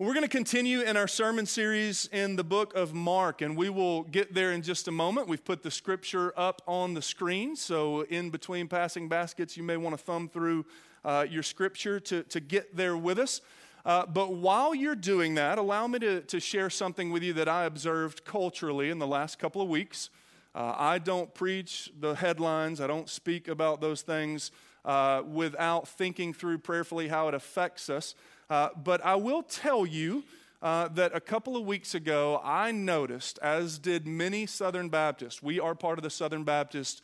We're 0.00 0.14
going 0.14 0.22
to 0.22 0.28
continue 0.30 0.80
in 0.80 0.96
our 0.96 1.06
sermon 1.06 1.44
series 1.44 2.08
in 2.10 2.36
the 2.36 2.42
book 2.42 2.74
of 2.74 2.94
Mark, 2.94 3.42
and 3.42 3.54
we 3.54 3.68
will 3.68 4.04
get 4.04 4.32
there 4.32 4.52
in 4.52 4.62
just 4.62 4.88
a 4.88 4.90
moment. 4.90 5.28
We've 5.28 5.44
put 5.44 5.62
the 5.62 5.70
scripture 5.70 6.32
up 6.38 6.62
on 6.66 6.94
the 6.94 7.02
screen, 7.02 7.54
so 7.54 8.00
in 8.06 8.30
between 8.30 8.66
passing 8.66 9.10
baskets, 9.10 9.58
you 9.58 9.62
may 9.62 9.76
want 9.76 9.94
to 9.94 10.02
thumb 10.02 10.30
through 10.30 10.64
uh, 11.04 11.26
your 11.28 11.42
scripture 11.42 12.00
to, 12.00 12.22
to 12.22 12.40
get 12.40 12.74
there 12.74 12.96
with 12.96 13.18
us. 13.18 13.42
Uh, 13.84 14.06
but 14.06 14.32
while 14.32 14.74
you're 14.74 14.94
doing 14.94 15.34
that, 15.34 15.58
allow 15.58 15.86
me 15.86 15.98
to, 15.98 16.22
to 16.22 16.40
share 16.40 16.70
something 16.70 17.10
with 17.10 17.22
you 17.22 17.34
that 17.34 17.46
I 17.46 17.64
observed 17.64 18.24
culturally 18.24 18.88
in 18.88 18.98
the 18.98 19.06
last 19.06 19.38
couple 19.38 19.60
of 19.60 19.68
weeks. 19.68 20.08
Uh, 20.54 20.76
I 20.78 20.96
don't 20.96 21.34
preach 21.34 21.92
the 22.00 22.14
headlines, 22.14 22.80
I 22.80 22.86
don't 22.86 23.10
speak 23.10 23.48
about 23.48 23.82
those 23.82 24.00
things 24.00 24.50
uh, 24.82 25.22
without 25.30 25.86
thinking 25.88 26.32
through 26.32 26.56
prayerfully 26.56 27.08
how 27.08 27.28
it 27.28 27.34
affects 27.34 27.90
us. 27.90 28.14
Uh, 28.50 28.70
but 28.82 29.02
I 29.04 29.14
will 29.14 29.44
tell 29.44 29.86
you 29.86 30.24
uh, 30.60 30.88
that 30.88 31.14
a 31.14 31.20
couple 31.20 31.56
of 31.56 31.64
weeks 31.64 31.94
ago, 31.94 32.40
I 32.42 32.72
noticed, 32.72 33.38
as 33.40 33.78
did 33.78 34.08
many 34.08 34.44
Southern 34.44 34.88
Baptists, 34.88 35.40
we 35.40 35.60
are 35.60 35.76
part 35.76 35.98
of 35.98 36.02
the 36.02 36.10
Southern 36.10 36.42
Baptist 36.42 37.00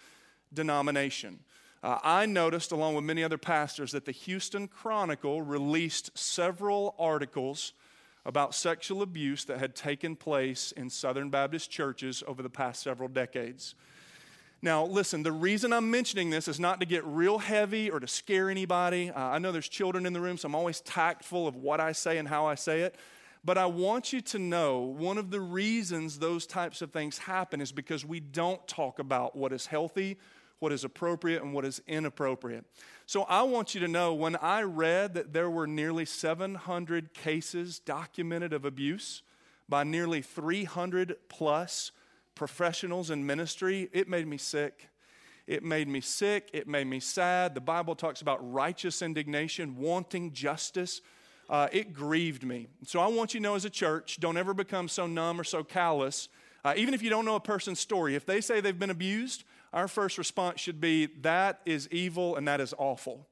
denomination. 0.52 1.38
Uh, 1.85 1.98
I 2.02 2.27
noticed, 2.27 2.73
along 2.73 2.97
with 2.97 3.05
many 3.05 3.23
other 3.23 3.38
pastors, 3.38 3.93
that 3.93 4.07
the 4.07 4.12
Houston 4.12 4.66
Chronicle 4.66 5.41
released 5.41 6.19
several 6.19 6.97
articles 6.98 7.74
about 8.24 8.52
sexual 8.52 9.02
abuse 9.02 9.45
that 9.45 9.60
had 9.60 9.77
taken 9.77 10.16
place 10.16 10.73
in 10.73 10.91
Southern 10.91 11.30
Baptist 11.30 11.71
churches 11.71 12.24
over 12.27 12.43
the 12.43 12.51
past 12.51 12.83
several 12.83 13.09
decades. 13.09 13.77
Now, 14.62 14.87
listen, 14.87 15.23
the 15.23 15.33
reason 15.33 15.73
I'm 15.73 15.91
mentioning 15.91 16.30
this 16.30 16.48
is 16.48 16.59
not 16.59 16.80
to 16.80 16.87
get 16.87 17.05
real 17.05 17.38
heavy 17.38 17.91
or 17.91 18.01
to 18.01 18.09
scare 18.09 18.51
anybody. 18.51 19.10
Uh, 19.10 19.20
I 19.20 19.38
know 19.38 19.52
there's 19.52 19.69
children 19.69 20.06
in 20.06 20.12
the 20.12 20.20
room, 20.20 20.38
so 20.38 20.46
I'm 20.46 20.55
always 20.55 20.80
tactful 20.80 21.46
of 21.46 21.56
what 21.56 21.79
I 21.79 21.92
say 21.92 22.19
and 22.19 22.27
how 22.27 22.46
I 22.46 22.55
say 22.55 22.80
it. 22.80 22.96
But 23.45 23.59
I 23.59 23.66
want 23.66 24.12
you 24.12 24.20
to 24.23 24.38
know 24.41 24.80
one 24.80 25.19
of 25.19 25.30
the 25.30 25.41
reasons 25.41 26.19
those 26.19 26.46
types 26.46 26.82
of 26.82 26.90
things 26.90 27.18
happen 27.18 27.60
is 27.60 27.71
because 27.71 28.04
we 28.04 28.18
don't 28.18 28.66
talk 28.66 28.98
about 28.98 29.37
what 29.37 29.52
is 29.52 29.66
healthy, 29.66 30.18
what 30.59 30.73
is 30.73 30.82
appropriate, 30.82 31.43
and 31.43 31.52
what 31.52 31.65
is 31.65 31.80
inappropriate. 31.87 32.65
So 33.04 33.23
I 33.23 33.43
want 33.43 33.74
you 33.74 33.80
to 33.82 33.88
know 33.88 34.15
when 34.15 34.35
I 34.37 34.63
read 34.63 35.15
that 35.15 35.32
there 35.32 35.51
were 35.51 35.68
nearly 35.68 36.07
700 36.07 37.15
cases 37.15 37.79
documented 37.79 38.52
of 38.52 38.65
abuse 38.65 39.23
by 39.68 39.85
nearly 39.85 40.23
300 40.23 41.16
plus 41.29 41.93
professionals 42.37 43.10
in 43.10 43.26
ministry, 43.26 43.88
it 43.92 44.09
made 44.09 44.29
me 44.29 44.37
sick. 44.37 44.88
It 45.48 45.65
made 45.65 45.88
me 45.88 46.01
sick. 46.01 46.51
It 46.52 46.68
made 46.68 46.87
me 46.87 47.01
sad. 47.01 47.54
The 47.54 47.60
Bible 47.60 47.96
talks 47.96 48.20
about 48.20 48.52
righteous 48.52 49.02
indignation, 49.02 49.76
wanting 49.76 50.32
justice. 50.32 51.01
Uh, 51.48 51.68
it 51.73 51.92
grieved 51.92 52.45
me. 52.45 52.68
So 52.84 53.01
I 53.01 53.07
want 53.09 53.34
you 53.34 53.40
to 53.40 53.42
know 53.42 53.54
as 53.54 53.64
a 53.64 53.70
church, 53.70 54.18
don't 54.20 54.37
ever 54.37 54.54
become 54.54 54.88
so 54.88 55.07
numb 55.07 55.40
or 55.40 55.45
so 55.45 55.64
callous. 55.64 56.29
Uh, 56.64 56.74
even 56.76 56.95
if 56.95 57.02
you 57.02 57.10
don't 57.10 57.24
know 57.24 57.37
a 57.37 57.40
person's 57.40 57.80
story, 57.80 58.16
if 58.16 58.26
they 58.26 58.40
say 58.40 58.60
they've 58.60 58.79
been 58.79 58.90
abused, 58.90 59.45
our 59.73 59.88
first 59.88 60.18
response 60.18 60.60
should 60.60 60.80
be 60.80 61.07
that 61.23 61.60
is 61.64 61.88
evil 61.90 62.37
and 62.37 62.46
that 62.48 62.60
is 62.60 62.74
awful. 62.79 63.26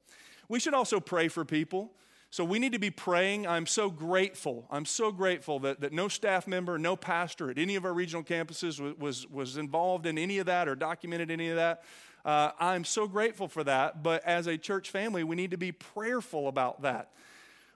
We 0.48 0.60
should 0.60 0.74
also 0.74 1.00
pray 1.00 1.28
for 1.28 1.44
people. 1.44 1.92
So 2.34 2.44
we 2.44 2.58
need 2.58 2.72
to 2.72 2.80
be 2.80 2.90
praying. 2.90 3.46
I'm 3.46 3.64
so 3.64 3.88
grateful. 3.88 4.66
I'm 4.68 4.86
so 4.86 5.12
grateful 5.12 5.60
that, 5.60 5.82
that 5.82 5.92
no 5.92 6.08
staff 6.08 6.48
member, 6.48 6.76
no 6.78 6.96
pastor 6.96 7.48
at 7.48 7.58
any 7.58 7.76
of 7.76 7.84
our 7.84 7.92
regional 7.92 8.24
campuses 8.24 8.80
was, 8.80 8.98
was, 8.98 9.30
was 9.30 9.56
involved 9.56 10.04
in 10.04 10.18
any 10.18 10.38
of 10.38 10.46
that 10.46 10.66
or 10.66 10.74
documented 10.74 11.30
any 11.30 11.50
of 11.50 11.54
that. 11.54 11.84
Uh, 12.24 12.50
I'm 12.58 12.82
so 12.82 13.06
grateful 13.06 13.46
for 13.46 13.62
that. 13.62 14.02
But 14.02 14.24
as 14.24 14.48
a 14.48 14.58
church 14.58 14.90
family, 14.90 15.22
we 15.22 15.36
need 15.36 15.52
to 15.52 15.56
be 15.56 15.70
prayerful 15.70 16.48
about 16.48 16.82
that. 16.82 17.10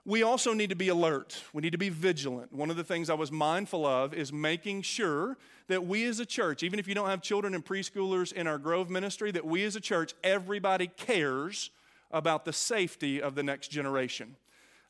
We 0.03 0.23
also 0.23 0.51
need 0.53 0.71
to 0.71 0.75
be 0.75 0.89
alert. 0.89 1.41
We 1.53 1.61
need 1.61 1.71
to 1.71 1.77
be 1.77 1.87
vigilant. 1.87 2.51
One 2.51 2.69
of 2.69 2.75
the 2.75 2.83
things 2.83 3.09
I 3.09 3.13
was 3.13 3.31
mindful 3.31 3.85
of 3.85 4.13
is 4.13 4.33
making 4.33 4.81
sure 4.81 5.37
that 5.69 5.85
we 5.85 6.03
as 6.03 6.19
a 6.19 6.25
church, 6.25 6.63
even 6.63 6.79
if 6.79 6.87
you 6.89 6.95
don't 6.95 7.07
have 7.07 7.21
children 7.21 7.55
and 7.55 7.65
preschoolers 7.65 8.33
in 8.33 8.45
our 8.45 8.57
Grove 8.57 8.89
ministry, 8.89 9.31
that 9.31 9.45
we 9.45 9.63
as 9.63 9.77
a 9.77 9.81
church, 9.81 10.15
everybody 10.21 10.87
cares 10.87 11.69
about 12.11 12.43
the 12.43 12.51
safety 12.51 13.21
of 13.21 13.35
the 13.35 13.43
next 13.43 13.69
generation. 13.69 14.35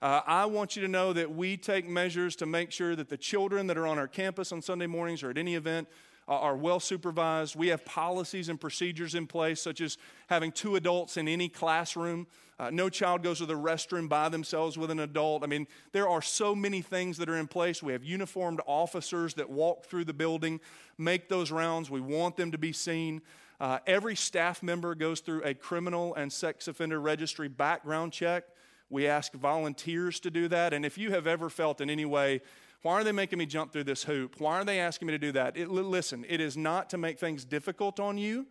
Uh, 0.02 0.22
I 0.26 0.46
want 0.46 0.78
you 0.78 0.82
to 0.84 0.88
know 0.88 1.12
that 1.12 1.36
we 1.36 1.58
take 1.58 1.86
measures 1.86 2.38
to 2.38 2.46
make 2.46 2.72
sure 2.72 2.96
that 2.96 3.10
the 3.10 3.18
children 3.18 3.68
that 3.68 3.78
are 3.78 3.86
on 3.86 4.00
our 4.00 4.08
campus 4.08 4.54
on 4.54 4.62
Sunday 4.62 4.88
mornings 4.88 5.24
or 5.24 5.30
at 5.30 5.38
any 5.38 5.56
event 5.56 5.90
uh, 6.26 6.40
are 6.40 6.56
well 6.56 6.80
supervised. 6.80 7.58
We 7.58 7.68
have 7.68 7.84
policies 7.84 8.48
and 8.48 8.62
procedures 8.62 9.14
in 9.14 9.28
place, 9.28 9.62
such 9.62 9.82
as 9.82 9.98
having 10.28 10.54
two 10.54 10.78
adults 10.78 11.18
in 11.18 11.28
any 11.28 11.50
classroom. 11.50 12.28
Uh, 12.58 12.70
no 12.70 12.88
child 12.88 13.24
goes 13.24 13.40
to 13.40 13.46
the 13.46 13.56
restroom 13.56 14.08
by 14.08 14.30
themselves 14.30 14.78
with 14.78 14.90
an 14.90 15.02
adult. 15.02 15.44
I 15.44 15.48
mean, 15.48 15.68
there 15.92 16.08
are 16.08 16.22
so 16.22 16.56
many 16.56 16.82
things 16.82 17.18
that 17.18 17.28
are 17.28 17.38
in 17.38 17.48
place. 17.48 17.84
We 17.84 17.92
have 17.92 18.04
uniformed 18.04 18.62
officers 18.66 19.34
that 19.34 19.50
walk 19.50 19.86
through 19.86 20.06
the 20.06 20.14
building, 20.14 20.62
make 20.98 21.28
those 21.28 21.52
rounds. 21.52 21.90
We 21.90 22.00
want 22.00 22.38
them 22.38 22.52
to 22.52 22.58
be 22.58 22.72
seen. 22.72 23.22
Uh, 23.60 23.80
every 23.86 24.16
staff 24.16 24.64
member 24.64 24.96
goes 24.96 25.20
through 25.20 25.44
a 25.44 25.54
criminal 25.54 26.16
and 26.16 26.32
sex 26.32 26.70
offender 26.70 27.02
registry 27.02 27.50
background 27.50 28.14
check. 28.14 28.46
We 28.90 29.08
ask 29.08 29.34
volunteers 29.34 30.20
to 30.22 30.32
do 30.32 30.48
that. 30.48 30.74
And 30.74 30.86
if 30.86 30.98
you 30.98 31.12
have 31.12 31.28
ever 31.28 31.50
felt 31.50 31.82
in 31.82 31.90
any 31.90 32.06
way, 32.06 32.42
why 32.82 32.94
are 32.94 33.04
they 33.04 33.12
making 33.12 33.40
me 33.40 33.46
jump 33.46 33.72
through 33.72 33.84
this 33.84 34.04
hoop? 34.04 34.40
Why 34.40 34.56
are 34.60 34.64
they 34.66 34.80
asking 34.80 35.08
me 35.08 35.12
to 35.12 35.20
do 35.20 35.32
that? 35.34 35.58
It, 35.58 35.70
listen, 35.70 36.26
it 36.28 36.40
is 36.40 36.56
not 36.56 36.90
to 36.92 36.98
make 36.98 37.20
things 37.20 37.46
difficult 37.46 38.00
on 38.00 38.18
you. 38.18 38.48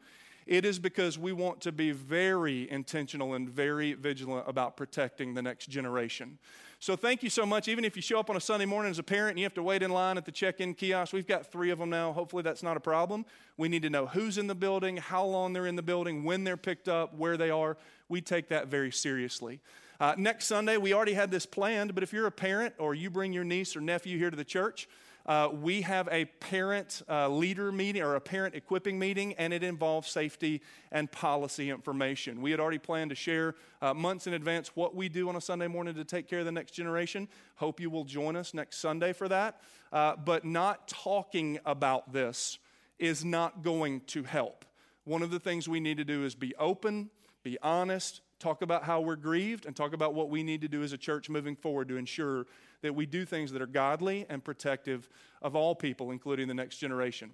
It 0.46 0.64
is 0.64 0.78
because 0.78 1.18
we 1.18 1.32
want 1.32 1.60
to 1.62 1.72
be 1.72 1.90
very 1.90 2.70
intentional 2.70 3.34
and 3.34 3.48
very 3.50 3.92
vigilant 3.92 4.48
about 4.48 4.78
protecting 4.78 5.34
the 5.34 5.42
next 5.42 5.68
generation. 5.68 6.38
So 6.80 6.96
thank 6.96 7.22
you 7.22 7.28
so 7.28 7.44
much. 7.44 7.68
Even 7.68 7.84
if 7.84 7.96
you 7.96 8.02
show 8.02 8.18
up 8.18 8.30
on 8.30 8.36
a 8.36 8.40
Sunday 8.40 8.64
morning 8.64 8.90
as 8.90 8.98
a 8.98 9.02
parent 9.02 9.30
and 9.30 9.38
you 9.40 9.44
have 9.44 9.54
to 9.54 9.62
wait 9.62 9.82
in 9.82 9.90
line 9.90 10.16
at 10.16 10.24
the 10.24 10.32
check-in 10.32 10.72
kiosk, 10.74 11.12
we've 11.12 11.26
got 11.26 11.50
three 11.50 11.70
of 11.70 11.78
them 11.78 11.90
now. 11.90 12.12
Hopefully 12.12 12.42
that's 12.42 12.62
not 12.62 12.76
a 12.76 12.80
problem. 12.80 13.26
We 13.58 13.68
need 13.68 13.82
to 13.82 13.90
know 13.90 14.06
who's 14.06 14.38
in 14.38 14.46
the 14.46 14.54
building, 14.54 14.96
how 14.96 15.24
long 15.24 15.52
they're 15.52 15.66
in 15.66 15.76
the 15.76 15.82
building, 15.82 16.24
when 16.24 16.44
they're 16.44 16.56
picked 16.56 16.88
up, 16.88 17.14
where 17.14 17.36
they 17.36 17.50
are. 17.50 17.76
We 18.08 18.20
take 18.22 18.48
that 18.48 18.68
very 18.68 18.92
seriously. 18.92 19.60
Uh, 20.00 20.14
next 20.16 20.46
Sunday, 20.46 20.76
we 20.76 20.94
already 20.94 21.14
had 21.14 21.30
this 21.30 21.44
planned, 21.44 21.92
but 21.92 22.04
if 22.04 22.12
you're 22.12 22.26
a 22.26 22.32
parent 22.32 22.72
or 22.78 22.94
you 22.94 23.10
bring 23.10 23.32
your 23.32 23.42
niece 23.42 23.74
or 23.74 23.80
nephew 23.80 24.16
here 24.16 24.30
to 24.30 24.36
the 24.36 24.44
church, 24.44 24.88
uh, 25.26 25.48
we 25.52 25.82
have 25.82 26.08
a 26.12 26.24
parent 26.24 27.02
uh, 27.08 27.28
leader 27.28 27.72
meeting 27.72 28.00
or 28.00 28.14
a 28.14 28.20
parent 28.20 28.54
equipping 28.54 28.96
meeting, 28.96 29.34
and 29.34 29.52
it 29.52 29.64
involves 29.64 30.08
safety 30.08 30.62
and 30.92 31.10
policy 31.10 31.68
information. 31.68 32.40
We 32.40 32.52
had 32.52 32.60
already 32.60 32.78
planned 32.78 33.10
to 33.10 33.16
share 33.16 33.56
uh, 33.82 33.92
months 33.92 34.28
in 34.28 34.34
advance 34.34 34.70
what 34.74 34.94
we 34.94 35.08
do 35.08 35.28
on 35.28 35.34
a 35.34 35.40
Sunday 35.40 35.66
morning 35.66 35.94
to 35.96 36.04
take 36.04 36.28
care 36.28 36.38
of 36.38 36.44
the 36.46 36.52
next 36.52 36.70
generation. 36.70 37.28
Hope 37.56 37.80
you 37.80 37.90
will 37.90 38.04
join 38.04 38.36
us 38.36 38.54
next 38.54 38.78
Sunday 38.78 39.12
for 39.12 39.28
that. 39.28 39.60
Uh, 39.92 40.14
but 40.16 40.44
not 40.44 40.86
talking 40.86 41.58
about 41.66 42.12
this 42.12 42.58
is 43.00 43.24
not 43.24 43.62
going 43.62 44.00
to 44.02 44.22
help. 44.22 44.64
One 45.04 45.22
of 45.22 45.30
the 45.30 45.40
things 45.40 45.68
we 45.68 45.80
need 45.80 45.96
to 45.96 46.04
do 46.04 46.24
is 46.24 46.36
be 46.36 46.54
open, 46.54 47.10
be 47.42 47.58
honest, 47.62 48.20
talk 48.38 48.62
about 48.62 48.84
how 48.84 49.00
we're 49.00 49.16
grieved, 49.16 49.66
and 49.66 49.74
talk 49.74 49.92
about 49.92 50.14
what 50.14 50.30
we 50.30 50.42
need 50.42 50.60
to 50.60 50.68
do 50.68 50.82
as 50.82 50.92
a 50.92 50.98
church 50.98 51.28
moving 51.28 51.56
forward 51.56 51.88
to 51.88 51.96
ensure 51.96 52.46
that 52.82 52.94
we 52.94 53.06
do 53.06 53.24
things 53.24 53.52
that 53.52 53.62
are 53.62 53.66
godly 53.66 54.26
and 54.28 54.44
protective 54.44 55.08
of 55.42 55.56
all 55.56 55.74
people, 55.74 56.10
including 56.10 56.48
the 56.48 56.54
next 56.54 56.78
generation. 56.78 57.30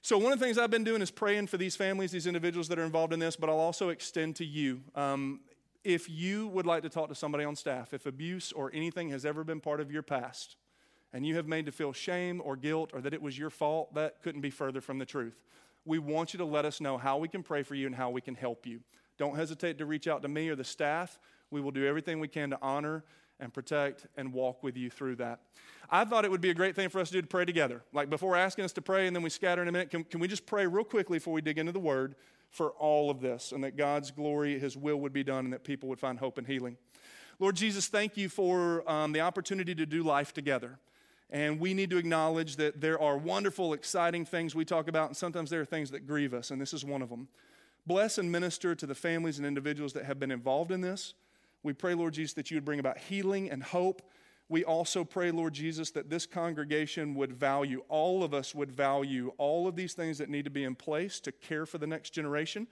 So, 0.00 0.16
one 0.16 0.32
of 0.32 0.38
the 0.38 0.44
things 0.44 0.58
I've 0.58 0.70
been 0.70 0.84
doing 0.84 1.02
is 1.02 1.10
praying 1.10 1.48
for 1.48 1.56
these 1.56 1.74
families, 1.74 2.12
these 2.12 2.26
individuals 2.26 2.68
that 2.68 2.78
are 2.78 2.84
involved 2.84 3.12
in 3.12 3.18
this, 3.18 3.34
but 3.36 3.50
I'll 3.50 3.58
also 3.58 3.88
extend 3.88 4.36
to 4.36 4.44
you. 4.44 4.80
Um, 4.94 5.40
if 5.84 6.08
you 6.08 6.48
would 6.48 6.66
like 6.66 6.82
to 6.82 6.88
talk 6.88 7.08
to 7.08 7.14
somebody 7.14 7.44
on 7.44 7.56
staff, 7.56 7.94
if 7.94 8.06
abuse 8.06 8.52
or 8.52 8.70
anything 8.74 9.10
has 9.10 9.24
ever 9.24 9.42
been 9.42 9.60
part 9.60 9.80
of 9.80 9.90
your 9.90 10.02
past, 10.02 10.56
and 11.12 11.26
you 11.26 11.36
have 11.36 11.46
made 11.46 11.66
to 11.66 11.72
feel 11.72 11.92
shame 11.92 12.40
or 12.44 12.56
guilt 12.56 12.90
or 12.92 13.00
that 13.00 13.14
it 13.14 13.22
was 13.22 13.38
your 13.38 13.50
fault, 13.50 13.94
that 13.94 14.22
couldn't 14.22 14.40
be 14.40 14.50
further 14.50 14.80
from 14.80 14.98
the 14.98 15.06
truth. 15.06 15.42
We 15.84 15.98
want 15.98 16.34
you 16.34 16.38
to 16.38 16.44
let 16.44 16.64
us 16.64 16.80
know 16.80 16.98
how 16.98 17.18
we 17.18 17.28
can 17.28 17.42
pray 17.42 17.62
for 17.62 17.74
you 17.74 17.86
and 17.86 17.94
how 17.94 18.10
we 18.10 18.20
can 18.20 18.34
help 18.34 18.66
you. 18.66 18.80
Don't 19.18 19.36
hesitate 19.36 19.78
to 19.78 19.86
reach 19.86 20.08
out 20.08 20.22
to 20.22 20.28
me 20.28 20.48
or 20.48 20.56
the 20.56 20.64
staff. 20.64 21.18
We 21.50 21.60
will 21.60 21.70
do 21.70 21.86
everything 21.86 22.20
we 22.20 22.28
can 22.28 22.50
to 22.50 22.58
honor 22.62 23.04
and 23.40 23.52
protect 23.52 24.06
and 24.16 24.32
walk 24.32 24.62
with 24.62 24.76
you 24.76 24.90
through 24.90 25.16
that. 25.16 25.40
I 25.90 26.04
thought 26.04 26.24
it 26.24 26.30
would 26.30 26.40
be 26.40 26.50
a 26.50 26.54
great 26.54 26.74
thing 26.74 26.88
for 26.88 27.00
us 27.00 27.08
to 27.08 27.14
do 27.14 27.22
to 27.22 27.26
pray 27.26 27.44
together. 27.44 27.82
Like 27.92 28.10
before 28.10 28.36
asking 28.36 28.64
us 28.64 28.72
to 28.74 28.82
pray 28.82 29.06
and 29.06 29.14
then 29.14 29.22
we 29.22 29.30
scatter 29.30 29.62
in 29.62 29.68
a 29.68 29.72
minute, 29.72 29.90
can, 29.90 30.04
can 30.04 30.20
we 30.20 30.28
just 30.28 30.46
pray 30.46 30.66
real 30.66 30.84
quickly 30.84 31.18
before 31.18 31.34
we 31.34 31.40
dig 31.40 31.58
into 31.58 31.72
the 31.72 31.78
word 31.78 32.14
for 32.50 32.70
all 32.70 33.10
of 33.10 33.20
this 33.20 33.52
and 33.52 33.62
that 33.64 33.76
God's 33.76 34.10
glory, 34.10 34.58
His 34.58 34.76
will 34.76 34.96
would 35.00 35.12
be 35.12 35.24
done 35.24 35.44
and 35.44 35.52
that 35.52 35.64
people 35.64 35.88
would 35.88 36.00
find 36.00 36.18
hope 36.18 36.38
and 36.38 36.46
healing? 36.46 36.76
Lord 37.38 37.56
Jesus, 37.56 37.86
thank 37.86 38.16
you 38.16 38.28
for 38.28 38.88
um, 38.90 39.12
the 39.12 39.20
opportunity 39.20 39.74
to 39.74 39.86
do 39.86 40.02
life 40.02 40.34
together. 40.34 40.78
And 41.30 41.60
we 41.60 41.74
need 41.74 41.90
to 41.90 41.98
acknowledge 41.98 42.56
that 42.56 42.80
there 42.80 43.00
are 43.00 43.16
wonderful, 43.16 43.74
exciting 43.74 44.24
things 44.24 44.54
we 44.54 44.64
talk 44.64 44.88
about, 44.88 45.08
and 45.08 45.16
sometimes 45.16 45.50
there 45.50 45.60
are 45.60 45.66
things 45.66 45.90
that 45.90 46.06
grieve 46.06 46.32
us, 46.32 46.50
and 46.50 46.60
this 46.60 46.72
is 46.72 46.84
one 46.84 47.02
of 47.02 47.10
them. 47.10 47.28
Bless 47.88 48.18
and 48.18 48.30
minister 48.30 48.74
to 48.74 48.84
the 48.84 48.94
families 48.94 49.38
and 49.38 49.46
individuals 49.46 49.94
that 49.94 50.04
have 50.04 50.20
been 50.20 50.30
involved 50.30 50.70
in 50.70 50.82
this. 50.82 51.14
We 51.62 51.72
pray, 51.72 51.94
Lord 51.94 52.12
Jesus, 52.12 52.34
that 52.34 52.50
you 52.50 52.58
would 52.58 52.64
bring 52.66 52.80
about 52.80 52.98
healing 52.98 53.50
and 53.50 53.62
hope. 53.62 54.02
We 54.50 54.62
also 54.62 55.04
pray, 55.04 55.30
Lord 55.30 55.54
Jesus, 55.54 55.90
that 55.92 56.10
this 56.10 56.26
congregation 56.26 57.14
would 57.14 57.32
value, 57.32 57.82
all 57.88 58.22
of 58.22 58.34
us 58.34 58.54
would 58.54 58.70
value 58.70 59.32
all 59.38 59.66
of 59.66 59.74
these 59.74 59.94
things 59.94 60.18
that 60.18 60.28
need 60.28 60.44
to 60.44 60.50
be 60.50 60.64
in 60.64 60.74
place 60.74 61.18
to 61.20 61.32
care 61.32 61.64
for 61.64 61.78
the 61.78 61.86
next 61.86 62.10
generation. 62.10 62.66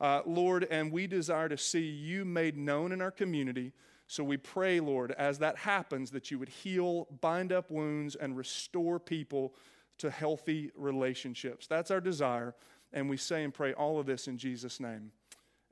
Uh, 0.00 0.22
Lord, 0.24 0.68
and 0.70 0.92
we 0.92 1.08
desire 1.08 1.48
to 1.48 1.58
see 1.58 1.88
you 1.88 2.24
made 2.24 2.56
known 2.56 2.92
in 2.92 3.02
our 3.02 3.10
community 3.10 3.72
So 4.10 4.24
we 4.24 4.38
pray, 4.38 4.80
Lord, 4.80 5.12
as 5.12 5.38
that 5.38 5.56
happens, 5.56 6.10
that 6.10 6.32
you 6.32 6.38
would 6.40 6.48
heal, 6.48 7.06
bind 7.20 7.52
up 7.52 7.70
wounds, 7.70 8.16
and 8.16 8.36
restore 8.36 8.98
people 8.98 9.54
to 9.98 10.10
healthy 10.10 10.72
relationships. 10.74 11.68
That's 11.68 11.92
our 11.92 12.00
desire. 12.00 12.56
And 12.92 13.08
we 13.08 13.16
say 13.16 13.44
and 13.44 13.54
pray 13.54 13.72
all 13.72 13.98
of 13.98 14.06
this 14.06 14.26
in 14.26 14.38
Jesus' 14.38 14.80
name. 14.80 15.12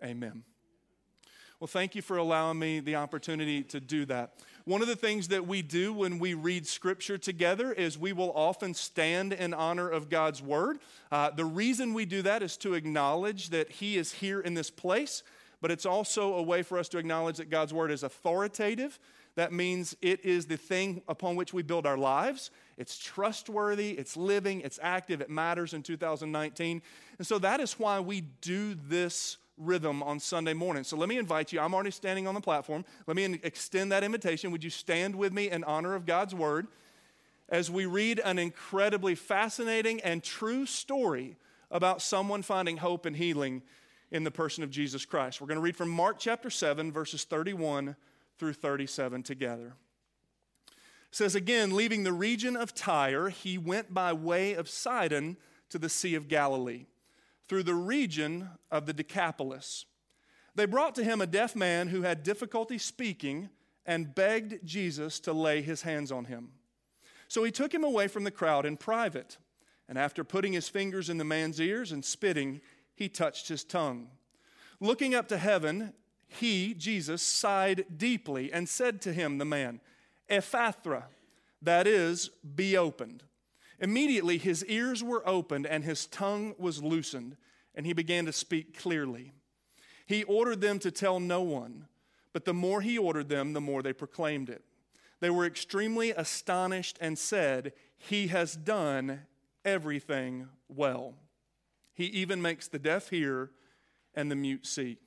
Amen. 0.03 0.45
Well, 1.61 1.67
thank 1.67 1.97
you 1.97 2.03
for 2.03 2.17
allowing 2.17 2.59
me 2.59 2.79
the 2.79 2.95
opportunity 2.95 3.65
to 3.65 3.81
do 3.81 4.05
that. 4.07 4.35
One 4.65 4.81
of 4.81 4.87
the 4.87 4.95
things 4.95 5.29
that 5.29 5.49
we 5.49 5.61
do 5.61 5.93
when 5.93 6.21
we 6.21 6.35
read 6.35 6.69
scripture 6.69 7.19
together 7.19 7.73
is 7.73 7.99
we 7.99 8.13
will 8.13 8.33
often 8.33 8.75
stand 8.75 9.33
in 9.33 9.53
honor 9.53 9.89
of 9.89 10.09
God's 10.09 10.41
word. 10.41 10.79
Uh, 11.11 11.31
the 11.31 11.45
reason 11.45 11.95
we 11.95 12.05
do 12.05 12.23
that 12.23 12.45
is 12.45 12.57
to 12.59 12.75
acknowledge 12.75 13.51
that 13.51 13.71
He 13.71 13.97
is 13.97 14.13
here 14.13 14.39
in 14.41 14.55
this 14.55 14.71
place 14.71 15.25
but 15.61 15.71
it's 15.71 15.87
also 15.87 16.35
a 16.35 16.43
way 16.43 16.63
for 16.63 16.79
us 16.79 16.89
to 16.91 16.99
acknowledge 16.99 17.39
that 17.39 17.51
God's 17.51 17.75
word 17.75 17.91
is 17.91 18.03
authoritative. 18.03 18.99
That 19.35 19.53
means 19.53 19.97
it 20.01 20.25
is 20.25 20.47
the 20.47 20.57
thing 20.57 21.03
upon 21.09 21.37
which 21.37 21.53
we 21.53 21.63
build 21.63 21.87
our 21.87 21.99
lives. 21.99 22.51
It's 22.79 22.97
trustworthy, 22.97 23.91
it's 23.91 24.17
living, 24.17 24.63
it's 24.63 24.79
active, 24.81 25.21
it 25.21 25.29
matters 25.29 25.75
in 25.75 25.83
2019. 25.83 26.81
And 27.19 27.27
so 27.27 27.39
that 27.41 27.61
is 27.61 27.75
why 27.75 28.01
we 28.01 28.23
do 28.41 28.75
this 28.75 29.37
rhythm 29.59 30.03
on 30.03 30.21
Sunday 30.21 30.55
morning. 30.55 30.85
So 30.85 30.97
let 30.97 31.09
me 31.09 31.19
invite 31.19 31.53
you. 31.53 31.61
I'm 31.61 31.75
already 31.75 31.91
standing 31.91 32.27
on 32.27 32.35
the 32.35 32.41
platform. 32.41 32.85
Let 33.07 33.17
me 33.17 33.41
extend 33.43 33.93
that 33.93 34.05
invitation. 34.05 34.53
Would 34.53 34.65
you 34.65 34.71
stand 34.71 35.17
with 35.17 35.33
me 35.33 35.51
in 35.51 35.65
honor 35.65 35.95
of 35.95 36.07
God's 36.07 36.35
word 36.35 36.69
as 37.49 37.71
we 37.71 37.85
read 37.85 38.21
an 38.25 38.39
incredibly 38.39 39.15
fascinating 39.15 40.01
and 40.01 40.23
true 40.23 40.65
story 40.65 41.37
about 41.71 42.01
someone 42.01 42.43
finding 42.43 42.77
hope 42.77 43.07
and 43.07 43.17
healing 43.17 43.63
in 44.11 44.25
the 44.25 44.31
person 44.31 44.65
of 44.65 44.71
Jesus 44.71 45.05
Christ. 45.05 45.41
We're 45.41 45.49
going 45.49 45.57
to 45.57 45.63
read 45.63 45.77
from 45.77 45.91
Mark 45.91 46.19
chapter 46.19 46.51
7, 46.51 46.93
verses 46.93 47.25
31 47.25 47.97
through 48.39 48.55
37 48.55 49.23
together. 49.23 49.75
Says 51.11 51.35
again, 51.35 51.75
leaving 51.75 52.05
the 52.05 52.13
region 52.13 52.57
of 52.57 52.75
Tyre, 52.75 53.31
he 53.31 53.57
went 53.57 53.95
by 53.95 54.13
way 54.13 54.55
of 54.55 54.69
Sidon 54.69 55.37
to 55.71 55.79
the 55.79 55.89
Sea 55.89 56.15
of 56.15 56.29
Galilee, 56.29 56.87
through 57.49 57.63
the 57.63 57.75
region 57.75 58.51
of 58.71 58.87
the 58.87 58.93
Decapolis. 58.93 59.87
They 60.55 60.67
brought 60.67 60.95
to 60.97 61.05
him 61.05 61.21
a 61.21 61.27
deaf 61.27 61.57
man 61.57 61.89
who 61.89 62.03
had 62.03 62.23
difficulty 62.23 62.79
speaking 62.79 63.49
and 63.87 64.15
begged 64.15 64.67
Jesus 64.67 65.19
to 65.21 65.33
lay 65.33 65.63
his 65.63 65.83
hands 65.83 66.13
on 66.13 66.27
him. 66.27 66.51
So 67.27 67.45
he 67.45 67.51
took 67.51 67.73
him 67.73 67.85
away 67.85 68.09
from 68.09 68.25
the 68.25 68.31
crowd 68.31 68.67
in 68.67 68.77
private, 68.77 69.39
and 69.89 69.97
after 69.99 70.25
putting 70.25 70.53
his 70.53 70.69
fingers 70.69 71.09
in 71.09 71.17
the 71.17 71.25
man's 71.25 71.61
ears 71.61 71.93
and 71.93 72.05
spitting, 72.05 72.61
he 72.95 73.09
touched 73.09 73.49
his 73.49 73.65
tongue. 73.65 74.09
Looking 74.81 75.15
up 75.15 75.29
to 75.29 75.39
heaven, 75.39 75.95
he, 76.27 76.75
Jesus, 76.75 77.23
sighed 77.23 77.87
deeply 77.97 78.53
and 78.53 78.69
said 78.69 79.01
to 79.03 79.13
him, 79.13 79.39
the 79.39 79.45
man, 79.45 79.81
Ephphatha, 80.31 81.05
that 81.63 81.87
is, 81.87 82.31
be 82.55 82.77
opened. 82.77 83.23
Immediately 83.81 84.39
his 84.39 84.65
ears 84.67 85.03
were 85.03 85.27
opened 85.27 85.67
and 85.67 85.85
his 85.85 86.07
tongue 86.07 86.55
was 86.59 86.83
loosened, 86.83 87.37
and 87.75 87.87
he 87.87 87.93
began 87.93 88.27
to 88.27 88.33
speak 88.33 88.79
clearly. 88.79 89.33
He 90.07 90.25
ordered 90.25 90.61
them 90.61 90.79
to 90.81 90.91
tell 90.91 91.21
no 91.21 91.43
one, 91.43 91.87
but 92.33 92.45
the 92.45 92.55
more 92.55 92.81
he 92.81 92.99
ordered 92.99 93.29
them, 93.29 93.53
the 93.53 93.61
more 93.61 93.83
they 93.83 93.93
proclaimed 93.93 94.49
it. 94.49 94.65
They 95.21 95.31
were 95.31 95.45
extremely 95.47 96.11
astonished 96.11 96.99
and 97.01 97.19
said, 97.19 97.73
He 97.97 98.29
has 98.29 98.55
done 98.55 99.21
everything 99.65 100.49
well. 100.69 101.15
He 101.95 102.07
even 102.07 102.41
makes 102.41 102.69
the 102.69 102.79
deaf 102.79 103.11
hear 103.11 103.51
and 104.15 104.31
the 104.31 104.37
mute 104.37 104.67
see. 104.67 104.99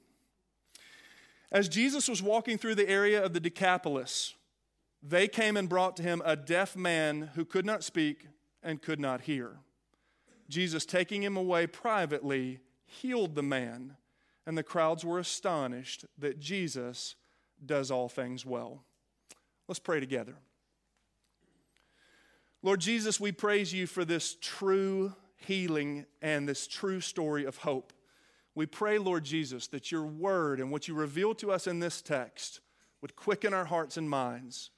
As 1.52 1.68
Jesus 1.68 2.08
was 2.08 2.22
walking 2.22 2.58
through 2.58 2.76
the 2.76 2.90
area 2.90 3.24
of 3.24 3.34
the 3.34 3.40
Decapolis, 3.40 4.36
they 5.04 5.28
came 5.28 5.58
and 5.58 5.68
brought 5.68 5.98
to 5.98 6.04
him 6.04 6.22
a 6.24 6.36
deaf 6.36 6.76
man 6.76 7.32
who 7.36 7.46
could 7.46 7.66
not 7.66 7.84
speak 7.84 8.28
and 8.62 8.82
could 8.82 9.00
not 9.00 9.22
hear. 9.22 9.58
Jesus, 10.48 10.86
taking 10.86 11.24
him 11.24 11.38
away 11.38 11.66
privately, 11.66 12.60
healed 12.86 13.36
the 13.36 13.44
man, 13.44 13.96
and 14.46 14.58
the 14.58 14.64
crowds 14.64 15.04
were 15.04 15.18
astonished 15.20 16.06
that 16.18 16.40
Jesus 16.40 17.16
does 17.66 17.90
all 17.90 18.10
things 18.10 18.46
well. 18.46 18.84
Let's 19.68 19.80
pray 19.80 20.00
together. 20.00 20.36
Lord 22.62 22.80
Jesus, 22.80 23.20
we 23.20 23.32
praise 23.32 23.74
you 23.74 23.88
for 23.88 24.06
this 24.06 24.36
true 24.40 25.14
healing 25.38 26.06
and 26.22 26.48
this 26.48 26.68
true 26.68 27.02
story 27.02 27.46
of 27.46 27.58
hope. 27.58 27.94
We 28.54 28.66
pray, 28.68 29.00
Lord 29.00 29.24
Jesus, 29.24 29.68
that 29.68 29.92
your 29.92 30.04
word 30.04 30.60
and 30.60 30.72
what 30.72 30.88
you 30.88 30.94
reveal 30.94 31.34
to 31.36 31.52
us 31.52 31.66
in 31.66 31.80
this 31.80 32.02
text 32.02 32.60
would 33.02 33.16
quicken 33.16 33.54
our 33.54 33.66
hearts 33.66 33.98
and 33.98 34.08
minds 34.08 34.70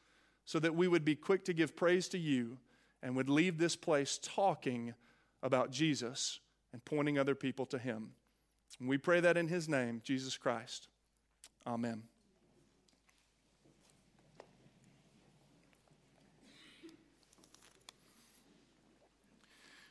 so 0.45 0.59
that 0.59 0.75
we 0.75 0.87
would 0.87 1.05
be 1.05 1.15
quick 1.15 1.45
to 1.45 1.53
give 1.53 1.75
praise 1.75 2.07
to 2.09 2.17
you 2.17 2.57
and 3.01 3.15
would 3.15 3.29
leave 3.29 3.57
this 3.57 3.75
place 3.75 4.19
talking 4.21 4.93
about 5.41 5.71
Jesus 5.71 6.39
and 6.71 6.83
pointing 6.85 7.19
other 7.19 7.35
people 7.35 7.65
to 7.67 7.77
him. 7.77 8.11
And 8.79 8.89
we 8.89 8.97
pray 8.97 9.19
that 9.19 9.37
in 9.37 9.47
his 9.47 9.69
name, 9.69 10.01
Jesus 10.03 10.37
Christ. 10.37 10.87
Amen. 11.67 12.03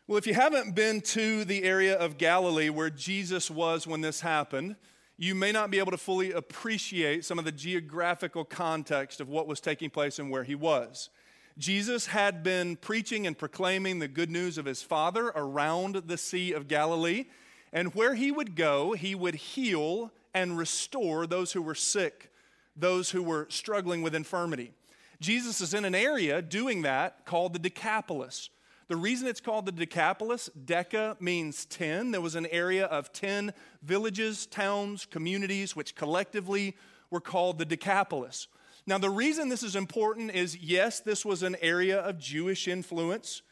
Well, 0.08 0.18
if 0.18 0.26
you 0.26 0.34
haven't 0.34 0.74
been 0.74 1.00
to 1.00 1.44
the 1.44 1.62
area 1.62 1.96
of 1.96 2.18
Galilee 2.18 2.68
where 2.68 2.90
Jesus 2.90 3.50
was 3.50 3.86
when 3.86 4.00
this 4.00 4.20
happened, 4.20 4.76
you 5.16 5.34
may 5.34 5.52
not 5.52 5.70
be 5.70 5.78
able 5.78 5.90
to 5.90 5.98
fully 5.98 6.32
appreciate 6.32 7.24
some 7.24 7.38
of 7.38 7.44
the 7.44 7.52
geographical 7.52 8.44
context 8.44 9.20
of 9.20 9.28
what 9.28 9.46
was 9.46 9.60
taking 9.60 9.90
place 9.90 10.18
and 10.18 10.30
where 10.30 10.44
he 10.44 10.54
was. 10.54 11.10
Jesus 11.58 12.06
had 12.06 12.42
been 12.42 12.76
preaching 12.76 13.26
and 13.26 13.36
proclaiming 13.36 13.98
the 13.98 14.08
good 14.08 14.30
news 14.30 14.56
of 14.56 14.64
his 14.64 14.82
Father 14.82 15.28
around 15.34 15.96
the 16.06 16.16
Sea 16.16 16.52
of 16.52 16.66
Galilee, 16.66 17.26
and 17.72 17.94
where 17.94 18.14
he 18.14 18.30
would 18.30 18.56
go, 18.56 18.92
he 18.92 19.14
would 19.14 19.34
heal 19.34 20.10
and 20.34 20.56
restore 20.56 21.26
those 21.26 21.52
who 21.52 21.62
were 21.62 21.74
sick, 21.74 22.30
those 22.74 23.10
who 23.10 23.22
were 23.22 23.46
struggling 23.50 24.02
with 24.02 24.14
infirmity. 24.14 24.72
Jesus 25.20 25.60
is 25.60 25.74
in 25.74 25.84
an 25.84 25.94
area 25.94 26.40
doing 26.42 26.82
that 26.82 27.24
called 27.26 27.52
the 27.52 27.58
Decapolis 27.58 28.50
the 28.88 28.96
reason 28.96 29.28
it's 29.28 29.40
called 29.40 29.66
the 29.66 29.72
Decapolis, 29.72 30.50
Deca 30.64 31.20
means 31.20 31.64
10. 31.66 32.10
There 32.10 32.20
was 32.20 32.34
an 32.34 32.46
area 32.46 32.86
of 32.86 33.12
10 33.12 33.52
villages, 33.82 34.46
towns, 34.46 35.06
communities, 35.06 35.76
which 35.76 35.94
collectively 35.94 36.76
were 37.10 37.20
called 37.20 37.58
the 37.58 37.64
Decapolis. 37.64 38.48
Now, 38.86 38.98
the 38.98 39.10
reason 39.10 39.48
this 39.48 39.62
is 39.62 39.76
important 39.76 40.32
is 40.34 40.56
yes, 40.56 41.00
this 41.00 41.24
was 41.24 41.42
an 41.42 41.56
area 41.60 42.00
of 42.00 42.18
Jewish 42.18 42.66
influence, 42.66 43.42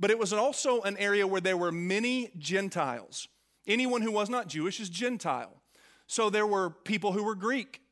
but 0.00 0.10
it 0.10 0.18
was 0.18 0.32
also 0.32 0.80
an 0.82 0.96
area 0.96 1.26
where 1.26 1.40
there 1.40 1.56
were 1.56 1.72
many 1.72 2.30
Gentiles. 2.38 3.28
Anyone 3.66 4.00
who 4.00 4.12
was 4.12 4.30
not 4.30 4.48
Jewish 4.48 4.80
is 4.80 4.88
Gentile. 4.88 5.60
So 6.06 6.30
there 6.30 6.46
were 6.46 6.70
people 6.70 7.12
who 7.12 7.22
were 7.22 7.34
Greek, 7.34 7.82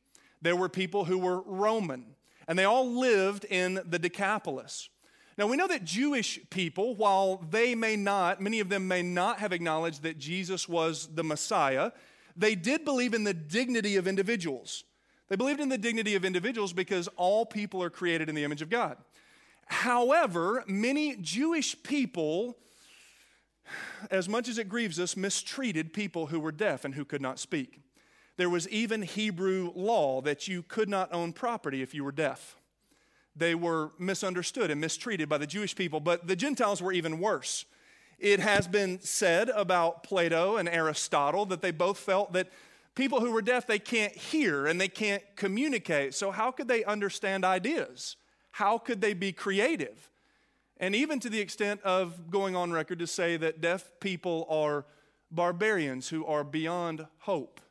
there 0.41 0.55
were 0.55 0.69
people 0.69 1.05
who 1.05 1.19
were 1.19 1.41
Roman, 1.41 2.15
and 2.47 2.57
they 2.57 2.63
all 2.63 2.89
lived 2.89 3.45
in 3.45 3.79
the 3.85 3.99
Decapolis. 3.99 4.89
Now, 5.37 5.45
we 5.45 5.55
know 5.55 5.67
that 5.67 5.83
Jewish 5.83 6.39
people, 6.49 6.95
while 6.95 7.45
they 7.49 7.75
may 7.75 7.95
not, 7.95 8.41
many 8.41 8.59
of 8.59 8.69
them 8.69 8.87
may 8.87 9.03
not 9.03 9.39
have 9.39 9.53
acknowledged 9.53 10.01
that 10.01 10.17
Jesus 10.17 10.67
was 10.67 11.09
the 11.13 11.23
Messiah, 11.23 11.91
they 12.35 12.55
did 12.55 12.83
believe 12.83 13.13
in 13.13 13.23
the 13.23 13.35
dignity 13.35 13.97
of 13.97 14.07
individuals. 14.07 14.83
They 15.29 15.35
believed 15.35 15.59
in 15.59 15.69
the 15.69 15.77
dignity 15.77 16.15
of 16.15 16.25
individuals 16.25 16.73
because 16.73 17.07
all 17.17 17.45
people 17.45 17.83
are 17.83 17.89
created 17.91 18.29
in 18.29 18.35
the 18.35 18.43
image 18.43 18.63
of 18.63 18.69
God. 18.69 18.97
However, 19.67 20.63
many 20.67 21.15
Jewish 21.17 21.81
people, 21.83 22.57
as 24.09 24.27
much 24.27 24.47
as 24.47 24.57
it 24.57 24.69
grieves 24.69 24.99
us, 24.99 25.15
mistreated 25.15 25.93
people 25.93 26.27
who 26.27 26.39
were 26.39 26.51
deaf 26.51 26.83
and 26.83 26.95
who 26.95 27.05
could 27.05 27.21
not 27.21 27.37
speak. 27.37 27.81
There 28.37 28.49
was 28.49 28.67
even 28.69 29.01
Hebrew 29.03 29.71
law 29.75 30.21
that 30.21 30.47
you 30.47 30.63
could 30.63 30.89
not 30.89 31.13
own 31.13 31.33
property 31.33 31.81
if 31.83 31.93
you 31.93 32.03
were 32.03 32.11
deaf 32.11 32.55
they 33.37 33.55
were 33.55 33.91
misunderstood 33.99 34.71
and 34.71 34.81
mistreated 34.81 35.29
by 35.29 35.37
the 35.37 35.47
Jewish 35.47 35.75
people, 35.75 35.99
but 35.99 36.27
the 36.27 36.35
Gentiles 36.35 36.81
were 36.81 36.91
even 36.91 37.19
worse. 37.19 37.65
It 38.19 38.39
has 38.39 38.67
been 38.67 38.99
said 39.01 39.49
about 39.49 40.03
Plato 40.03 40.57
and 40.57 40.67
Aristotle 40.67 41.45
that 41.47 41.61
they 41.61 41.71
both 41.71 41.99
felt 41.99 42.33
that 42.33 42.49
people 42.95 43.19
who 43.19 43.31
were 43.31 43.43
deaf 43.43 43.67
they 43.67 43.79
can't 43.79 44.13
hear 44.13 44.65
and 44.65 44.81
they 44.81 44.87
can't 44.87 45.23
communicate. 45.35 46.15
So 46.15 46.31
how 46.31 46.51
could 46.51 46.67
they 46.67 46.83
understand 46.83 47.45
ideas? 47.45 48.15
How 48.51 48.79
could 48.79 49.01
they 49.01 49.13
be 49.13 49.31
creative? 49.31 50.09
And 50.79 50.95
even 50.95 51.19
to 51.19 51.29
the 51.29 51.39
extent 51.39 51.81
of 51.83 52.31
going 52.31 52.55
on 52.55 52.71
record 52.71 52.99
to 52.99 53.07
say 53.07 53.37
that 53.37 53.61
deaf 53.61 53.91
people 53.99 54.47
are 54.49 54.85
barbarians 55.29 56.09
who 56.09 56.25
are 56.25 56.43
beyond 56.43 57.05
hope. 57.19 57.61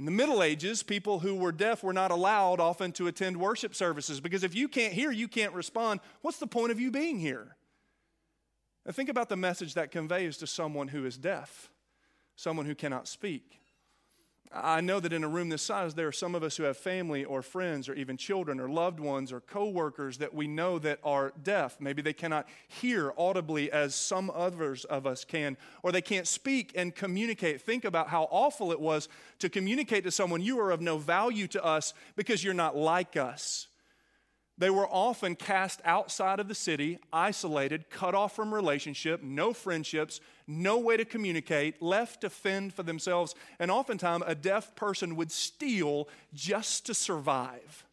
In 0.00 0.06
the 0.06 0.10
Middle 0.10 0.42
Ages, 0.42 0.82
people 0.82 1.18
who 1.18 1.34
were 1.34 1.52
deaf 1.52 1.82
were 1.82 1.92
not 1.92 2.10
allowed 2.10 2.58
often 2.58 2.90
to 2.92 3.06
attend 3.06 3.36
worship 3.36 3.74
services 3.74 4.18
because 4.18 4.42
if 4.42 4.54
you 4.54 4.66
can't 4.66 4.94
hear, 4.94 5.10
you 5.10 5.28
can't 5.28 5.52
respond. 5.52 6.00
What's 6.22 6.38
the 6.38 6.46
point 6.46 6.72
of 6.72 6.80
you 6.80 6.90
being 6.90 7.18
here? 7.18 7.54
Now, 8.86 8.92
think 8.92 9.10
about 9.10 9.28
the 9.28 9.36
message 9.36 9.74
that 9.74 9.90
conveys 9.90 10.38
to 10.38 10.46
someone 10.46 10.88
who 10.88 11.04
is 11.04 11.18
deaf, 11.18 11.70
someone 12.34 12.64
who 12.64 12.74
cannot 12.74 13.08
speak. 13.08 13.60
I 14.52 14.80
know 14.80 14.98
that 14.98 15.12
in 15.12 15.22
a 15.22 15.28
room 15.28 15.48
this 15.48 15.62
size, 15.62 15.94
there 15.94 16.08
are 16.08 16.12
some 16.12 16.34
of 16.34 16.42
us 16.42 16.56
who 16.56 16.64
have 16.64 16.76
family 16.76 17.24
or 17.24 17.40
friends 17.40 17.88
or 17.88 17.94
even 17.94 18.16
children 18.16 18.58
or 18.58 18.68
loved 18.68 18.98
ones 18.98 19.30
or 19.30 19.40
coworkers 19.40 20.18
that 20.18 20.34
we 20.34 20.48
know 20.48 20.80
that 20.80 20.98
are 21.04 21.32
deaf. 21.40 21.80
Maybe 21.80 22.02
they 22.02 22.12
cannot 22.12 22.48
hear 22.66 23.12
audibly 23.16 23.70
as 23.70 23.94
some 23.94 24.28
others 24.34 24.84
of 24.84 25.06
us 25.06 25.24
can, 25.24 25.56
or 25.84 25.92
they 25.92 26.02
can't 26.02 26.26
speak 26.26 26.72
and 26.74 26.92
communicate. 26.92 27.62
Think 27.62 27.84
about 27.84 28.08
how 28.08 28.24
awful 28.32 28.72
it 28.72 28.80
was 28.80 29.08
to 29.38 29.48
communicate 29.48 30.02
to 30.02 30.10
someone, 30.10 30.40
you 30.40 30.58
are 30.58 30.72
of 30.72 30.80
no 30.80 30.98
value 30.98 31.46
to 31.48 31.64
us 31.64 31.94
because 32.16 32.42
you're 32.42 32.52
not 32.52 32.76
like 32.76 33.16
us. 33.16 33.68
They 34.58 34.68
were 34.68 34.86
often 34.86 35.36
cast 35.36 35.80
outside 35.86 36.38
of 36.38 36.46
the 36.46 36.54
city, 36.54 36.98
isolated, 37.12 37.88
cut 37.88 38.14
off 38.14 38.36
from 38.36 38.52
relationship, 38.52 39.22
no 39.22 39.54
friendships, 39.54 40.20
no 40.50 40.78
way 40.78 40.96
to 40.96 41.04
communicate, 41.04 41.80
left 41.80 42.22
to 42.22 42.30
fend 42.30 42.74
for 42.74 42.82
themselves. 42.82 43.34
And 43.58 43.70
oftentimes, 43.70 44.24
a 44.26 44.34
deaf 44.34 44.74
person 44.74 45.16
would 45.16 45.30
steal 45.30 46.08
just 46.34 46.86
to 46.86 46.94
survive. 46.94 47.84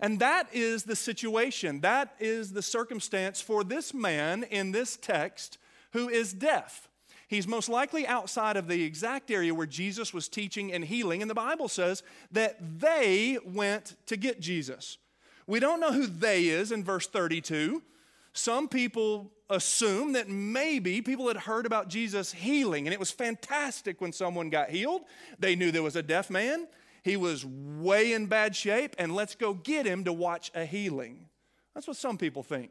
And 0.00 0.18
that 0.18 0.48
is 0.52 0.84
the 0.84 0.96
situation. 0.96 1.80
That 1.80 2.14
is 2.18 2.52
the 2.52 2.62
circumstance 2.62 3.40
for 3.40 3.64
this 3.64 3.94
man 3.94 4.42
in 4.44 4.72
this 4.72 4.96
text 4.96 5.58
who 5.92 6.08
is 6.08 6.32
deaf. 6.32 6.88
He's 7.28 7.48
most 7.48 7.68
likely 7.68 8.06
outside 8.06 8.56
of 8.56 8.68
the 8.68 8.82
exact 8.82 9.30
area 9.30 9.54
where 9.54 9.66
Jesus 9.66 10.12
was 10.12 10.28
teaching 10.28 10.72
and 10.72 10.84
healing. 10.84 11.22
And 11.22 11.30
the 11.30 11.34
Bible 11.34 11.68
says 11.68 12.02
that 12.32 12.80
they 12.80 13.38
went 13.44 13.96
to 14.06 14.16
get 14.16 14.40
Jesus. 14.40 14.98
We 15.46 15.60
don't 15.60 15.80
know 15.80 15.92
who 15.92 16.06
they 16.06 16.46
is 16.46 16.72
in 16.72 16.84
verse 16.84 17.06
32. 17.06 17.82
Some 18.32 18.68
people 18.68 19.32
assume 19.54 20.12
that 20.12 20.28
maybe 20.28 21.00
people 21.00 21.28
had 21.28 21.36
heard 21.36 21.66
about 21.66 21.88
Jesus 21.88 22.32
healing, 22.32 22.86
and 22.86 22.92
it 22.92 23.00
was 23.00 23.10
fantastic 23.10 24.00
when 24.00 24.12
someone 24.12 24.50
got 24.50 24.70
healed. 24.70 25.02
They 25.38 25.56
knew 25.56 25.70
there 25.70 25.82
was 25.82 25.96
a 25.96 26.02
deaf 26.02 26.30
man, 26.30 26.66
he 27.02 27.16
was 27.16 27.44
way 27.44 28.12
in 28.12 28.26
bad 28.26 28.56
shape, 28.56 28.94
and 28.98 29.14
let's 29.14 29.34
go 29.34 29.54
get 29.54 29.86
him 29.86 30.04
to 30.04 30.12
watch 30.12 30.50
a 30.54 30.64
healing. 30.64 31.28
That's 31.74 31.86
what 31.86 31.96
some 31.96 32.18
people 32.18 32.42
think. 32.42 32.70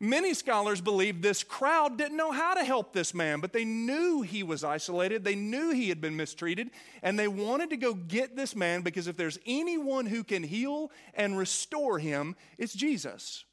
Many 0.00 0.34
scholars 0.34 0.80
believe 0.80 1.22
this 1.22 1.42
crowd 1.44 1.96
didn't 1.96 2.16
know 2.16 2.32
how 2.32 2.54
to 2.54 2.64
help 2.64 2.92
this 2.92 3.14
man, 3.14 3.40
but 3.40 3.52
they 3.52 3.64
knew 3.64 4.22
he 4.22 4.42
was 4.42 4.64
isolated. 4.64 5.24
They 5.24 5.36
knew 5.36 5.70
he 5.70 5.88
had 5.88 6.00
been 6.00 6.16
mistreated, 6.16 6.70
and 7.02 7.18
they 7.18 7.28
wanted 7.28 7.70
to 7.70 7.76
go 7.76 7.94
get 7.94 8.36
this 8.36 8.56
man 8.56 8.82
because 8.82 9.06
if 9.06 9.16
there's 9.16 9.38
anyone 9.46 10.06
who 10.06 10.24
can 10.24 10.42
heal 10.42 10.90
and 11.14 11.38
restore 11.38 11.98
him, 11.98 12.34
it's 12.58 12.74
Jesus. 12.74 13.44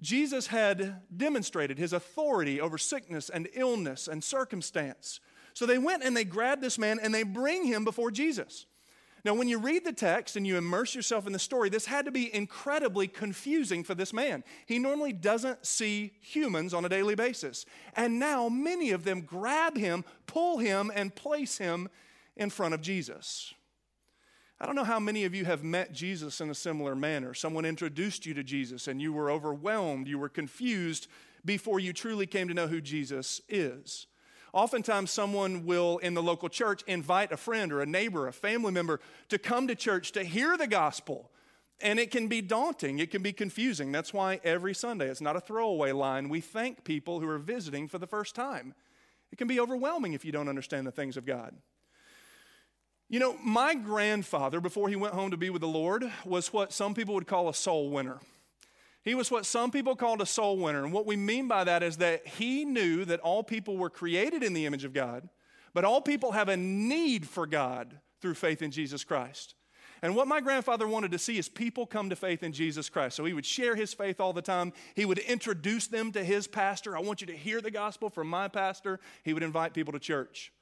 Jesus 0.00 0.48
had 0.48 1.02
demonstrated 1.16 1.78
his 1.78 1.92
authority 1.92 2.60
over 2.60 2.76
sickness 2.76 3.30
and 3.30 3.48
illness 3.54 4.08
and 4.08 4.22
circumstance. 4.22 5.20
So 5.54 5.64
they 5.64 5.78
went 5.78 6.04
and 6.04 6.16
they 6.16 6.24
grabbed 6.24 6.62
this 6.62 6.78
man 6.78 6.98
and 7.02 7.14
they 7.14 7.22
bring 7.22 7.64
him 7.64 7.84
before 7.84 8.10
Jesus. 8.10 8.66
Now, 9.24 9.34
when 9.34 9.48
you 9.48 9.58
read 9.58 9.84
the 9.84 9.92
text 9.92 10.36
and 10.36 10.46
you 10.46 10.56
immerse 10.56 10.94
yourself 10.94 11.26
in 11.26 11.32
the 11.32 11.40
story, 11.40 11.68
this 11.68 11.86
had 11.86 12.04
to 12.04 12.12
be 12.12 12.32
incredibly 12.32 13.08
confusing 13.08 13.82
for 13.82 13.92
this 13.92 14.12
man. 14.12 14.44
He 14.66 14.78
normally 14.78 15.12
doesn't 15.12 15.66
see 15.66 16.12
humans 16.20 16.72
on 16.72 16.84
a 16.84 16.88
daily 16.88 17.16
basis. 17.16 17.66
And 17.96 18.20
now 18.20 18.48
many 18.48 18.92
of 18.92 19.02
them 19.02 19.22
grab 19.22 19.76
him, 19.76 20.04
pull 20.28 20.58
him, 20.58 20.92
and 20.94 21.12
place 21.12 21.58
him 21.58 21.88
in 22.36 22.50
front 22.50 22.74
of 22.74 22.82
Jesus. 22.82 23.52
I 24.58 24.64
don't 24.64 24.74
know 24.74 24.84
how 24.84 25.00
many 25.00 25.24
of 25.24 25.34
you 25.34 25.44
have 25.44 25.62
met 25.62 25.92
Jesus 25.92 26.40
in 26.40 26.48
a 26.48 26.54
similar 26.54 26.94
manner. 26.94 27.34
Someone 27.34 27.66
introduced 27.66 28.24
you 28.24 28.32
to 28.34 28.42
Jesus 28.42 28.88
and 28.88 29.02
you 29.02 29.12
were 29.12 29.30
overwhelmed, 29.30 30.08
you 30.08 30.18
were 30.18 30.30
confused 30.30 31.08
before 31.44 31.78
you 31.78 31.92
truly 31.92 32.26
came 32.26 32.48
to 32.48 32.54
know 32.54 32.66
who 32.66 32.80
Jesus 32.80 33.40
is. 33.48 34.06
Oftentimes, 34.52 35.10
someone 35.10 35.66
will 35.66 35.98
in 35.98 36.14
the 36.14 36.22
local 36.22 36.48
church 36.48 36.82
invite 36.86 37.30
a 37.30 37.36
friend 37.36 37.70
or 37.70 37.82
a 37.82 37.86
neighbor, 37.86 38.26
a 38.26 38.32
family 38.32 38.72
member 38.72 39.00
to 39.28 39.38
come 39.38 39.68
to 39.68 39.74
church 39.74 40.12
to 40.12 40.24
hear 40.24 40.56
the 40.56 40.66
gospel. 40.66 41.30
And 41.82 41.98
it 41.98 42.10
can 42.10 42.26
be 42.26 42.40
daunting, 42.40 42.98
it 42.98 43.10
can 43.10 43.22
be 43.22 43.34
confusing. 43.34 43.92
That's 43.92 44.14
why 44.14 44.40
every 44.42 44.74
Sunday, 44.74 45.08
it's 45.08 45.20
not 45.20 45.36
a 45.36 45.40
throwaway 45.40 45.92
line. 45.92 46.30
We 46.30 46.40
thank 46.40 46.84
people 46.84 47.20
who 47.20 47.28
are 47.28 47.38
visiting 47.38 47.86
for 47.86 47.98
the 47.98 48.06
first 48.06 48.34
time. 48.34 48.74
It 49.30 49.36
can 49.36 49.46
be 49.46 49.60
overwhelming 49.60 50.14
if 50.14 50.24
you 50.24 50.32
don't 50.32 50.48
understand 50.48 50.86
the 50.86 50.92
things 50.92 51.18
of 51.18 51.26
God. 51.26 51.54
You 53.08 53.20
know, 53.20 53.36
my 53.42 53.74
grandfather, 53.74 54.60
before 54.60 54.88
he 54.88 54.96
went 54.96 55.14
home 55.14 55.30
to 55.30 55.36
be 55.36 55.48
with 55.48 55.60
the 55.60 55.68
Lord, 55.68 56.10
was 56.24 56.52
what 56.52 56.72
some 56.72 56.92
people 56.92 57.14
would 57.14 57.28
call 57.28 57.48
a 57.48 57.54
soul 57.54 57.90
winner. 57.90 58.20
He 59.04 59.14
was 59.14 59.30
what 59.30 59.46
some 59.46 59.70
people 59.70 59.94
called 59.94 60.20
a 60.20 60.26
soul 60.26 60.58
winner. 60.58 60.82
And 60.82 60.92
what 60.92 61.06
we 61.06 61.14
mean 61.14 61.46
by 61.46 61.62
that 61.62 61.84
is 61.84 61.98
that 61.98 62.26
he 62.26 62.64
knew 62.64 63.04
that 63.04 63.20
all 63.20 63.44
people 63.44 63.76
were 63.76 63.90
created 63.90 64.42
in 64.42 64.52
the 64.52 64.66
image 64.66 64.84
of 64.84 64.92
God, 64.92 65.28
but 65.72 65.84
all 65.84 66.00
people 66.00 66.32
have 66.32 66.48
a 66.48 66.56
need 66.56 67.28
for 67.28 67.46
God 67.46 68.00
through 68.20 68.34
faith 68.34 68.60
in 68.60 68.72
Jesus 68.72 69.04
Christ. 69.04 69.54
And 70.02 70.16
what 70.16 70.26
my 70.26 70.40
grandfather 70.40 70.88
wanted 70.88 71.12
to 71.12 71.18
see 71.18 71.38
is 71.38 71.48
people 71.48 71.86
come 71.86 72.10
to 72.10 72.16
faith 72.16 72.42
in 72.42 72.52
Jesus 72.52 72.88
Christ. 72.88 73.16
So 73.16 73.24
he 73.24 73.32
would 73.32 73.46
share 73.46 73.76
his 73.76 73.94
faith 73.94 74.20
all 74.20 74.32
the 74.32 74.42
time. 74.42 74.72
He 74.96 75.04
would 75.04 75.18
introduce 75.18 75.86
them 75.86 76.10
to 76.12 76.24
his 76.24 76.48
pastor. 76.48 76.96
I 76.96 77.00
want 77.00 77.20
you 77.20 77.28
to 77.28 77.36
hear 77.36 77.60
the 77.60 77.70
gospel 77.70 78.10
from 78.10 78.26
my 78.26 78.48
pastor. 78.48 78.98
He 79.22 79.32
would 79.32 79.44
invite 79.44 79.72
people 79.74 79.92
to 79.92 80.00
church. 80.00 80.52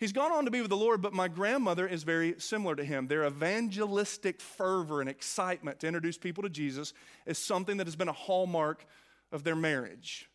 He's 0.00 0.12
gone 0.12 0.32
on 0.32 0.46
to 0.46 0.50
be 0.50 0.62
with 0.62 0.70
the 0.70 0.78
Lord, 0.78 1.02
but 1.02 1.12
my 1.12 1.28
grandmother 1.28 1.86
is 1.86 2.04
very 2.04 2.34
similar 2.38 2.74
to 2.74 2.82
him. 2.82 3.06
Their 3.06 3.26
evangelistic 3.26 4.40
fervor 4.40 5.02
and 5.02 5.10
excitement 5.10 5.78
to 5.80 5.86
introduce 5.86 6.16
people 6.16 6.42
to 6.42 6.48
Jesus 6.48 6.94
is 7.26 7.36
something 7.36 7.76
that 7.76 7.86
has 7.86 7.96
been 7.96 8.08
a 8.08 8.12
hallmark 8.12 8.86
of 9.30 9.44
their 9.44 9.54
marriage. 9.54 10.30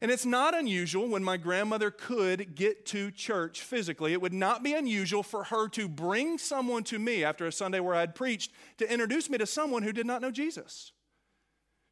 And 0.00 0.08
it's 0.08 0.24
not 0.24 0.54
unusual 0.54 1.08
when 1.08 1.24
my 1.24 1.36
grandmother 1.36 1.90
could 1.90 2.54
get 2.54 2.86
to 2.86 3.10
church 3.10 3.62
physically. 3.62 4.12
It 4.12 4.22
would 4.22 4.32
not 4.32 4.62
be 4.62 4.74
unusual 4.74 5.24
for 5.24 5.44
her 5.44 5.68
to 5.70 5.88
bring 5.88 6.38
someone 6.38 6.84
to 6.84 6.98
me 7.00 7.24
after 7.24 7.44
a 7.44 7.52
Sunday 7.52 7.80
where 7.80 7.96
I'd 7.96 8.14
preached 8.14 8.52
to 8.78 8.92
introduce 8.92 9.28
me 9.28 9.36
to 9.38 9.46
someone 9.46 9.82
who 9.82 9.92
did 9.92 10.06
not 10.06 10.22
know 10.22 10.30
Jesus. 10.30 10.92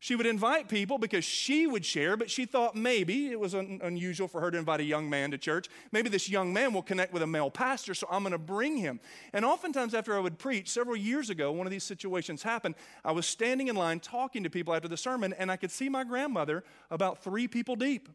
She 0.02 0.16
would 0.16 0.24
invite 0.24 0.68
people 0.68 0.96
because 0.96 1.26
she 1.26 1.66
would 1.66 1.84
share, 1.84 2.16
but 2.16 2.30
she 2.30 2.46
thought 2.46 2.74
maybe 2.74 3.30
it 3.30 3.38
was 3.38 3.54
un- 3.54 3.80
unusual 3.82 4.28
for 4.28 4.40
her 4.40 4.50
to 4.50 4.56
invite 4.56 4.80
a 4.80 4.84
young 4.84 5.10
man 5.10 5.30
to 5.32 5.36
church. 5.38 5.68
Maybe 5.92 6.08
this 6.08 6.26
young 6.26 6.54
man 6.54 6.72
will 6.72 6.80
connect 6.80 7.12
with 7.12 7.22
a 7.22 7.26
male 7.26 7.50
pastor, 7.50 7.92
so 7.92 8.06
I'm 8.10 8.22
going 8.22 8.32
to 8.32 8.38
bring 8.38 8.78
him. 8.78 8.98
And 9.34 9.44
oftentimes, 9.44 9.92
after 9.92 10.16
I 10.16 10.20
would 10.20 10.38
preach, 10.38 10.70
several 10.70 10.96
years 10.96 11.28
ago, 11.28 11.52
one 11.52 11.66
of 11.66 11.70
these 11.70 11.84
situations 11.84 12.42
happened. 12.42 12.76
I 13.04 13.12
was 13.12 13.26
standing 13.26 13.68
in 13.68 13.76
line 13.76 14.00
talking 14.00 14.42
to 14.42 14.48
people 14.48 14.74
after 14.74 14.88
the 14.88 14.96
sermon, 14.96 15.34
and 15.34 15.52
I 15.52 15.56
could 15.56 15.70
see 15.70 15.90
my 15.90 16.02
grandmother 16.02 16.64
about 16.90 17.22
three 17.22 17.46
people 17.46 17.76
deep. 17.76 18.08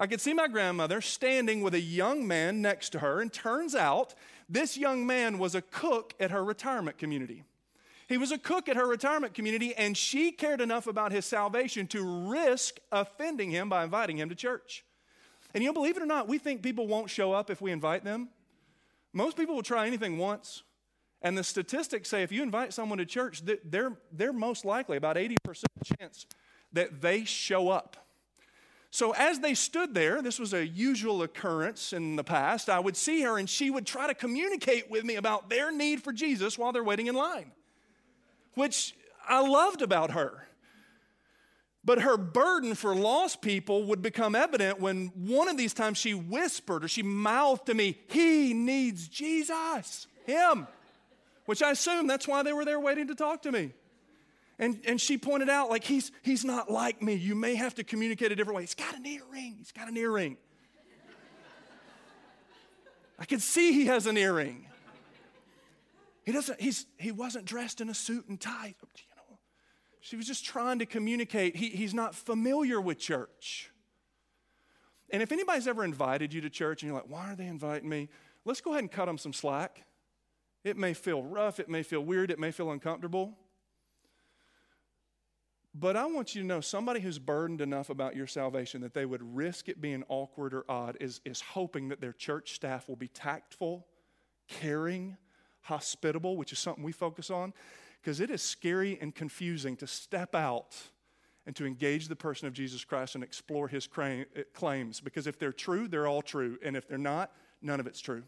I 0.00 0.08
could 0.08 0.20
see 0.20 0.34
my 0.34 0.48
grandmother 0.48 1.00
standing 1.00 1.62
with 1.62 1.74
a 1.74 1.80
young 1.80 2.26
man 2.26 2.60
next 2.60 2.90
to 2.90 2.98
her, 2.98 3.20
and 3.20 3.32
turns 3.32 3.76
out 3.76 4.14
this 4.48 4.76
young 4.76 5.06
man 5.06 5.38
was 5.38 5.54
a 5.54 5.62
cook 5.62 6.14
at 6.18 6.32
her 6.32 6.44
retirement 6.44 6.98
community. 6.98 7.44
He 8.08 8.18
was 8.18 8.32
a 8.32 8.38
cook 8.38 8.68
at 8.68 8.76
her 8.76 8.86
retirement 8.86 9.34
community, 9.34 9.74
and 9.74 9.96
she 9.96 10.32
cared 10.32 10.60
enough 10.60 10.86
about 10.86 11.12
his 11.12 11.24
salvation 11.24 11.86
to 11.88 12.28
risk 12.28 12.78
offending 12.90 13.50
him 13.50 13.68
by 13.68 13.84
inviting 13.84 14.18
him 14.18 14.28
to 14.28 14.34
church. 14.34 14.84
And 15.54 15.62
you 15.62 15.68
know, 15.68 15.74
believe 15.74 15.96
it 15.96 16.02
or 16.02 16.06
not, 16.06 16.28
we 16.28 16.38
think 16.38 16.62
people 16.62 16.86
won't 16.86 17.10
show 17.10 17.32
up 17.32 17.50
if 17.50 17.60
we 17.60 17.70
invite 17.70 18.04
them. 18.04 18.28
Most 19.12 19.36
people 19.36 19.54
will 19.54 19.62
try 19.62 19.86
anything 19.86 20.18
once. 20.18 20.62
And 21.20 21.38
the 21.38 21.44
statistics 21.44 22.08
say 22.08 22.22
if 22.22 22.32
you 22.32 22.42
invite 22.42 22.72
someone 22.72 22.98
to 22.98 23.06
church, 23.06 23.42
they're, 23.64 23.92
they're 24.10 24.32
most 24.32 24.64
likely 24.64 24.96
about 24.96 25.16
80% 25.16 25.36
chance 25.98 26.26
that 26.72 27.00
they 27.00 27.24
show 27.24 27.68
up. 27.68 27.96
So 28.90 29.12
as 29.12 29.38
they 29.38 29.54
stood 29.54 29.94
there, 29.94 30.20
this 30.20 30.38
was 30.38 30.52
a 30.52 30.66
usual 30.66 31.22
occurrence 31.22 31.92
in 31.92 32.16
the 32.16 32.24
past, 32.24 32.68
I 32.68 32.78
would 32.78 32.96
see 32.96 33.22
her 33.22 33.38
and 33.38 33.48
she 33.48 33.70
would 33.70 33.86
try 33.86 34.06
to 34.06 34.14
communicate 34.14 34.90
with 34.90 35.04
me 35.04 35.14
about 35.14 35.48
their 35.48 35.70
need 35.70 36.02
for 36.02 36.12
Jesus 36.12 36.58
while 36.58 36.72
they're 36.72 36.84
waiting 36.84 37.06
in 37.06 37.14
line 37.14 37.52
which 38.54 38.94
I 39.28 39.46
loved 39.46 39.82
about 39.82 40.12
her. 40.12 40.46
But 41.84 42.02
her 42.02 42.16
burden 42.16 42.74
for 42.74 42.94
lost 42.94 43.42
people 43.42 43.84
would 43.84 44.02
become 44.02 44.34
evident 44.36 44.80
when 44.80 45.06
one 45.16 45.48
of 45.48 45.56
these 45.56 45.74
times 45.74 45.98
she 45.98 46.14
whispered 46.14 46.84
or 46.84 46.88
she 46.88 47.02
mouthed 47.02 47.66
to 47.66 47.74
me, 47.74 47.98
He 48.08 48.54
needs 48.54 49.08
Jesus, 49.08 50.06
Him, 50.24 50.68
which 51.46 51.62
I 51.62 51.72
assume 51.72 52.06
that's 52.06 52.28
why 52.28 52.44
they 52.44 52.52
were 52.52 52.64
there 52.64 52.78
waiting 52.78 53.08
to 53.08 53.14
talk 53.14 53.42
to 53.42 53.52
me. 53.52 53.72
And, 54.58 54.80
and 54.86 55.00
she 55.00 55.18
pointed 55.18 55.50
out, 55.50 55.70
like, 55.70 55.82
he's, 55.82 56.12
he's 56.22 56.44
not 56.44 56.70
like 56.70 57.02
me. 57.02 57.14
You 57.14 57.34
may 57.34 57.56
have 57.56 57.74
to 57.76 57.84
communicate 57.84 58.30
a 58.30 58.36
different 58.36 58.56
way. 58.56 58.62
He's 58.62 58.76
got 58.76 58.94
an 58.96 59.04
earring. 59.04 59.56
He's 59.58 59.72
got 59.72 59.88
an 59.88 59.96
earring. 59.96 60.36
I 63.18 63.24
can 63.24 63.40
see 63.40 63.72
he 63.72 63.86
has 63.86 64.06
an 64.06 64.16
earring. 64.16 64.66
He 66.24 66.32
doesn't, 66.32 66.60
he's, 66.60 66.86
he 66.98 67.10
wasn't 67.12 67.44
dressed 67.44 67.80
in 67.80 67.88
a 67.88 67.94
suit 67.94 68.28
and 68.28 68.40
tie. 68.40 68.74
You 68.80 69.04
know, 69.16 69.38
she 70.00 70.16
was 70.16 70.26
just 70.26 70.44
trying 70.44 70.78
to 70.78 70.86
communicate. 70.86 71.56
He, 71.56 71.70
he's 71.70 71.94
not 71.94 72.14
familiar 72.14 72.80
with 72.80 72.98
church. 72.98 73.70
And 75.10 75.22
if 75.22 75.32
anybody's 75.32 75.68
ever 75.68 75.84
invited 75.84 76.32
you 76.32 76.40
to 76.40 76.50
church 76.50 76.82
and 76.82 76.88
you're 76.88 76.98
like, 76.98 77.10
why 77.10 77.32
are 77.32 77.36
they 77.36 77.46
inviting 77.46 77.88
me? 77.88 78.08
Let's 78.44 78.60
go 78.60 78.70
ahead 78.70 78.82
and 78.82 78.90
cut 78.90 79.06
them 79.06 79.18
some 79.18 79.32
slack. 79.32 79.84
It 80.64 80.76
may 80.76 80.94
feel 80.94 81.22
rough, 81.22 81.58
it 81.58 81.68
may 81.68 81.82
feel 81.82 82.00
weird, 82.00 82.30
it 82.30 82.38
may 82.38 82.52
feel 82.52 82.70
uncomfortable. 82.70 83.36
But 85.74 85.96
I 85.96 86.06
want 86.06 86.34
you 86.34 86.42
to 86.42 86.46
know 86.46 86.60
somebody 86.60 87.00
who's 87.00 87.18
burdened 87.18 87.60
enough 87.60 87.90
about 87.90 88.14
your 88.14 88.26
salvation 88.26 88.82
that 88.82 88.94
they 88.94 89.06
would 89.06 89.22
risk 89.34 89.68
it 89.68 89.80
being 89.80 90.04
awkward 90.08 90.54
or 90.54 90.64
odd 90.68 90.98
is, 91.00 91.20
is 91.24 91.40
hoping 91.40 91.88
that 91.88 92.00
their 92.00 92.12
church 92.12 92.54
staff 92.54 92.88
will 92.88 92.96
be 92.96 93.08
tactful 93.08 93.86
caring, 94.48 95.16
hospitable, 95.62 96.36
which 96.36 96.52
is 96.52 96.58
something 96.58 96.84
we 96.84 96.92
focus 96.92 97.30
on, 97.30 97.52
because 98.00 98.20
it 98.20 98.30
is 98.30 98.42
scary 98.42 98.98
and 99.00 99.14
confusing 99.14 99.76
to 99.76 99.86
step 99.86 100.34
out 100.34 100.76
and 101.46 101.56
to 101.56 101.66
engage 101.66 102.08
the 102.08 102.16
person 102.16 102.46
of 102.46 102.52
Jesus 102.52 102.84
Christ 102.84 103.14
and 103.14 103.24
explore 103.24 103.68
his 103.68 103.88
eh, 103.98 104.24
claims. 104.54 105.00
Because 105.00 105.26
if 105.26 105.38
they're 105.38 105.52
true, 105.52 105.88
they're 105.88 106.06
all 106.06 106.22
true. 106.22 106.58
And 106.62 106.76
if 106.76 106.86
they're 106.86 106.98
not, 106.98 107.32
none 107.60 107.80
of 107.80 107.86
it's 107.86 108.00
true. 108.00 108.22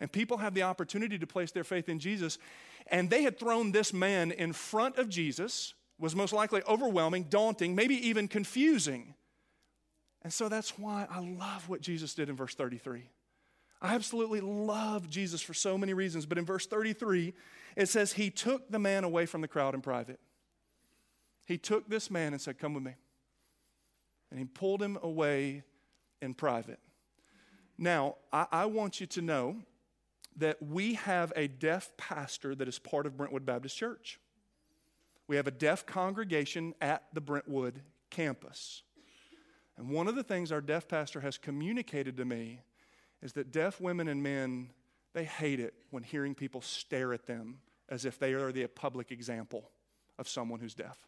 And 0.00 0.10
people 0.10 0.38
have 0.38 0.54
the 0.54 0.62
opportunity 0.62 1.18
to 1.18 1.26
place 1.26 1.50
their 1.50 1.64
faith 1.64 1.88
in 1.88 1.98
Jesus. 1.98 2.38
And 2.86 3.10
they 3.10 3.22
had 3.22 3.38
thrown 3.38 3.72
this 3.72 3.92
man 3.92 4.30
in 4.30 4.52
front 4.52 4.96
of 4.96 5.08
Jesus, 5.08 5.74
was 5.98 6.16
most 6.16 6.32
likely 6.32 6.62
overwhelming, 6.68 7.24
daunting, 7.24 7.74
maybe 7.74 8.08
even 8.08 8.28
confusing. 8.28 9.14
And 10.22 10.32
so 10.32 10.48
that's 10.48 10.78
why 10.78 11.06
I 11.10 11.20
love 11.20 11.68
what 11.68 11.80
Jesus 11.80 12.14
did 12.14 12.28
in 12.28 12.36
verse 12.36 12.54
33. 12.54 13.02
I 13.82 13.94
absolutely 13.94 14.40
love 14.40 15.08
Jesus 15.08 15.40
for 15.40 15.54
so 15.54 15.78
many 15.78 15.94
reasons, 15.94 16.26
but 16.26 16.36
in 16.36 16.44
verse 16.44 16.66
33, 16.66 17.32
it 17.76 17.88
says, 17.88 18.12
He 18.12 18.30
took 18.30 18.70
the 18.70 18.78
man 18.78 19.04
away 19.04 19.26
from 19.26 19.40
the 19.40 19.48
crowd 19.48 19.74
in 19.74 19.80
private. 19.80 20.20
He 21.46 21.56
took 21.56 21.88
this 21.88 22.10
man 22.10 22.32
and 22.32 22.40
said, 22.40 22.58
Come 22.58 22.74
with 22.74 22.82
me. 22.82 22.94
And 24.30 24.38
he 24.38 24.44
pulled 24.44 24.82
him 24.82 24.98
away 25.02 25.64
in 26.20 26.34
private. 26.34 26.78
Now, 27.78 28.16
I, 28.32 28.46
I 28.52 28.66
want 28.66 29.00
you 29.00 29.06
to 29.08 29.22
know 29.22 29.56
that 30.36 30.62
we 30.62 30.94
have 30.94 31.32
a 31.34 31.48
deaf 31.48 31.90
pastor 31.96 32.54
that 32.54 32.68
is 32.68 32.78
part 32.78 33.06
of 33.06 33.16
Brentwood 33.16 33.46
Baptist 33.46 33.76
Church. 33.76 34.20
We 35.26 35.36
have 35.36 35.46
a 35.46 35.52
deaf 35.52 35.86
congregation 35.86 36.74
at 36.80 37.04
the 37.12 37.20
Brentwood 37.20 37.80
campus. 38.10 38.82
And 39.76 39.88
one 39.88 40.08
of 40.08 40.14
the 40.14 40.22
things 40.22 40.52
our 40.52 40.60
deaf 40.60 40.88
pastor 40.88 41.20
has 41.20 41.38
communicated 41.38 42.16
to 42.18 42.24
me 42.24 42.60
is 43.22 43.32
that 43.34 43.52
deaf 43.52 43.80
women 43.80 44.08
and 44.08 44.22
men, 44.22 44.70
they 45.12 45.24
hate 45.24 45.60
it 45.60 45.74
when 45.90 46.02
hearing 46.02 46.34
people 46.34 46.60
stare 46.60 47.12
at 47.12 47.26
them 47.26 47.58
as 47.88 48.04
if 48.04 48.18
they 48.18 48.32
are 48.32 48.52
the 48.52 48.66
public 48.66 49.10
example 49.10 49.70
of 50.18 50.28
someone 50.28 50.60
who's 50.60 50.74
deaf. 50.74 50.98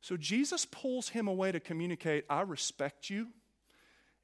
So 0.00 0.16
Jesus 0.16 0.66
pulls 0.66 1.08
him 1.08 1.28
away 1.28 1.52
to 1.52 1.60
communicate, 1.60 2.24
I 2.28 2.42
respect 2.42 3.10
you. 3.10 3.28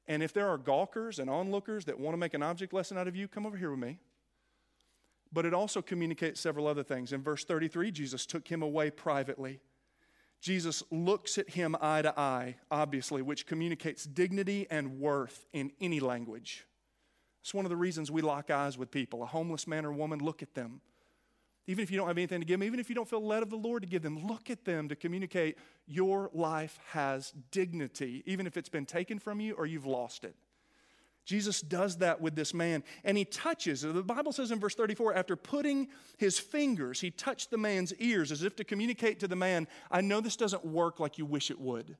And 0.07 0.21
if 0.21 0.33
there 0.33 0.47
are 0.47 0.57
gawkers 0.57 1.19
and 1.19 1.29
onlookers 1.29 1.85
that 1.85 1.99
want 1.99 2.13
to 2.13 2.17
make 2.17 2.33
an 2.33 2.43
object 2.43 2.73
lesson 2.73 2.97
out 2.97 3.07
of 3.07 3.15
you, 3.15 3.27
come 3.27 3.45
over 3.45 3.57
here 3.57 3.71
with 3.71 3.79
me. 3.79 3.99
But 5.31 5.45
it 5.45 5.53
also 5.53 5.81
communicates 5.81 6.39
several 6.39 6.67
other 6.67 6.83
things. 6.83 7.11
In 7.11 7.23
verse 7.23 7.43
33, 7.43 7.91
Jesus 7.91 8.25
took 8.25 8.47
him 8.47 8.61
away 8.61 8.91
privately. 8.91 9.59
Jesus 10.43 10.83
looks 10.91 11.37
at 11.37 11.51
him 11.51 11.73
eye 11.79 12.01
to 12.01 12.19
eye, 12.19 12.57
obviously, 12.69 13.21
which 13.21 13.47
communicates 13.47 14.03
dignity 14.03 14.67
and 14.69 14.99
worth 14.99 15.45
in 15.53 15.71
any 15.79 16.01
language. 16.01 16.65
It's 17.41 17.53
one 17.53 17.63
of 17.63 17.69
the 17.69 17.77
reasons 17.77 18.11
we 18.11 18.21
lock 18.21 18.51
eyes 18.51 18.77
with 18.77 18.91
people. 18.91 19.23
A 19.23 19.25
homeless 19.25 19.67
man 19.67 19.85
or 19.85 19.93
woman, 19.93 20.19
look 20.19 20.43
at 20.43 20.53
them. 20.53 20.81
Even 21.65 21.81
if 21.81 21.89
you 21.89 21.95
don't 21.95 22.09
have 22.09 22.17
anything 22.17 22.41
to 22.41 22.45
give 22.45 22.59
them, 22.59 22.67
even 22.67 22.81
if 22.81 22.89
you 22.89 22.95
don't 22.95 23.07
feel 23.07 23.25
led 23.25 23.41
of 23.41 23.51
the 23.51 23.55
Lord 23.55 23.83
to 23.83 23.87
give 23.87 24.01
them, 24.01 24.27
look 24.27 24.49
at 24.49 24.65
them 24.65 24.89
to 24.89 24.97
communicate 24.97 25.57
your 25.87 26.29
life 26.33 26.77
has 26.89 27.33
dignity, 27.51 28.21
even 28.25 28.45
if 28.45 28.57
it's 28.57 28.67
been 28.67 28.85
taken 28.85 29.19
from 29.19 29.39
you 29.39 29.53
or 29.53 29.65
you've 29.65 29.85
lost 29.85 30.25
it. 30.25 30.35
Jesus 31.25 31.61
does 31.61 31.97
that 31.97 32.19
with 32.19 32.35
this 32.35 32.53
man, 32.53 32.83
and 33.03 33.17
he 33.17 33.23
touches. 33.23 33.81
The 33.81 34.03
Bible 34.03 34.33
says 34.33 34.51
in 34.51 34.59
verse 34.59 34.75
34 34.75 35.13
after 35.15 35.35
putting 35.35 35.87
his 36.17 36.37
fingers, 36.37 36.99
he 36.99 37.11
touched 37.11 37.49
the 37.49 37.57
man's 37.57 37.93
ears 37.95 38.31
as 38.31 38.43
if 38.43 38.55
to 38.57 38.63
communicate 38.63 39.19
to 39.21 39.27
the 39.27 39.35
man, 39.35 39.67
I 39.89 40.01
know 40.01 40.19
this 40.19 40.35
doesn't 40.35 40.65
work 40.65 40.99
like 40.99 41.17
you 41.17 41.25
wish 41.25 41.49
it 41.49 41.59
would. 41.59 41.95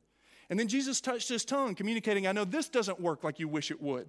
And 0.49 0.59
then 0.59 0.67
Jesus 0.67 0.99
touched 0.99 1.29
his 1.29 1.45
tongue, 1.45 1.73
communicating, 1.73 2.27
I 2.27 2.33
know 2.33 2.43
this 2.43 2.67
doesn't 2.67 2.99
work 2.99 3.23
like 3.23 3.39
you 3.39 3.47
wish 3.47 3.71
it 3.71 3.81
would. 3.81 4.07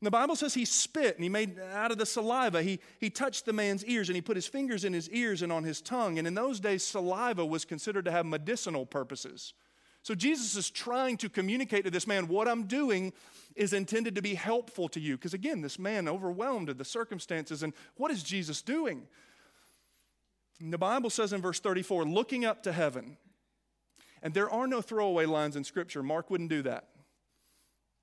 And 0.00 0.06
the 0.06 0.10
Bible 0.10 0.36
says 0.36 0.54
he 0.54 0.64
spit 0.64 1.14
and 1.14 1.22
he 1.22 1.28
made 1.28 1.58
out 1.72 1.90
of 1.90 1.98
the 1.98 2.06
saliva, 2.06 2.62
he, 2.62 2.80
he 3.00 3.10
touched 3.10 3.46
the 3.46 3.52
man's 3.52 3.84
ears 3.84 4.08
and 4.08 4.16
he 4.16 4.22
put 4.22 4.36
his 4.36 4.46
fingers 4.46 4.84
in 4.84 4.92
his 4.92 5.08
ears 5.10 5.42
and 5.42 5.52
on 5.52 5.64
his 5.64 5.80
tongue. 5.80 6.18
And 6.18 6.26
in 6.26 6.34
those 6.34 6.60
days, 6.60 6.84
saliva 6.84 7.44
was 7.44 7.64
considered 7.64 8.04
to 8.04 8.10
have 8.10 8.26
medicinal 8.26 8.86
purposes. 8.86 9.54
So 10.08 10.14
Jesus 10.14 10.56
is 10.56 10.70
trying 10.70 11.18
to 11.18 11.28
communicate 11.28 11.84
to 11.84 11.90
this 11.90 12.06
man, 12.06 12.28
what 12.28 12.48
I'm 12.48 12.62
doing 12.62 13.12
is 13.54 13.74
intended 13.74 14.14
to 14.14 14.22
be 14.22 14.36
helpful 14.36 14.88
to 14.88 14.98
you. 14.98 15.18
Because 15.18 15.34
again, 15.34 15.60
this 15.60 15.78
man 15.78 16.08
overwhelmed 16.08 16.70
at 16.70 16.78
the 16.78 16.84
circumstances. 16.86 17.62
And 17.62 17.74
what 17.96 18.10
is 18.10 18.22
Jesus 18.22 18.62
doing? 18.62 19.02
And 20.62 20.72
the 20.72 20.78
Bible 20.78 21.10
says 21.10 21.34
in 21.34 21.42
verse 21.42 21.60
34, 21.60 22.06
looking 22.06 22.46
up 22.46 22.62
to 22.62 22.72
heaven. 22.72 23.18
And 24.22 24.32
there 24.32 24.48
are 24.48 24.66
no 24.66 24.80
throwaway 24.80 25.26
lines 25.26 25.56
in 25.56 25.64
Scripture. 25.64 26.02
Mark 26.02 26.30
wouldn't 26.30 26.48
do 26.48 26.62
that. 26.62 26.88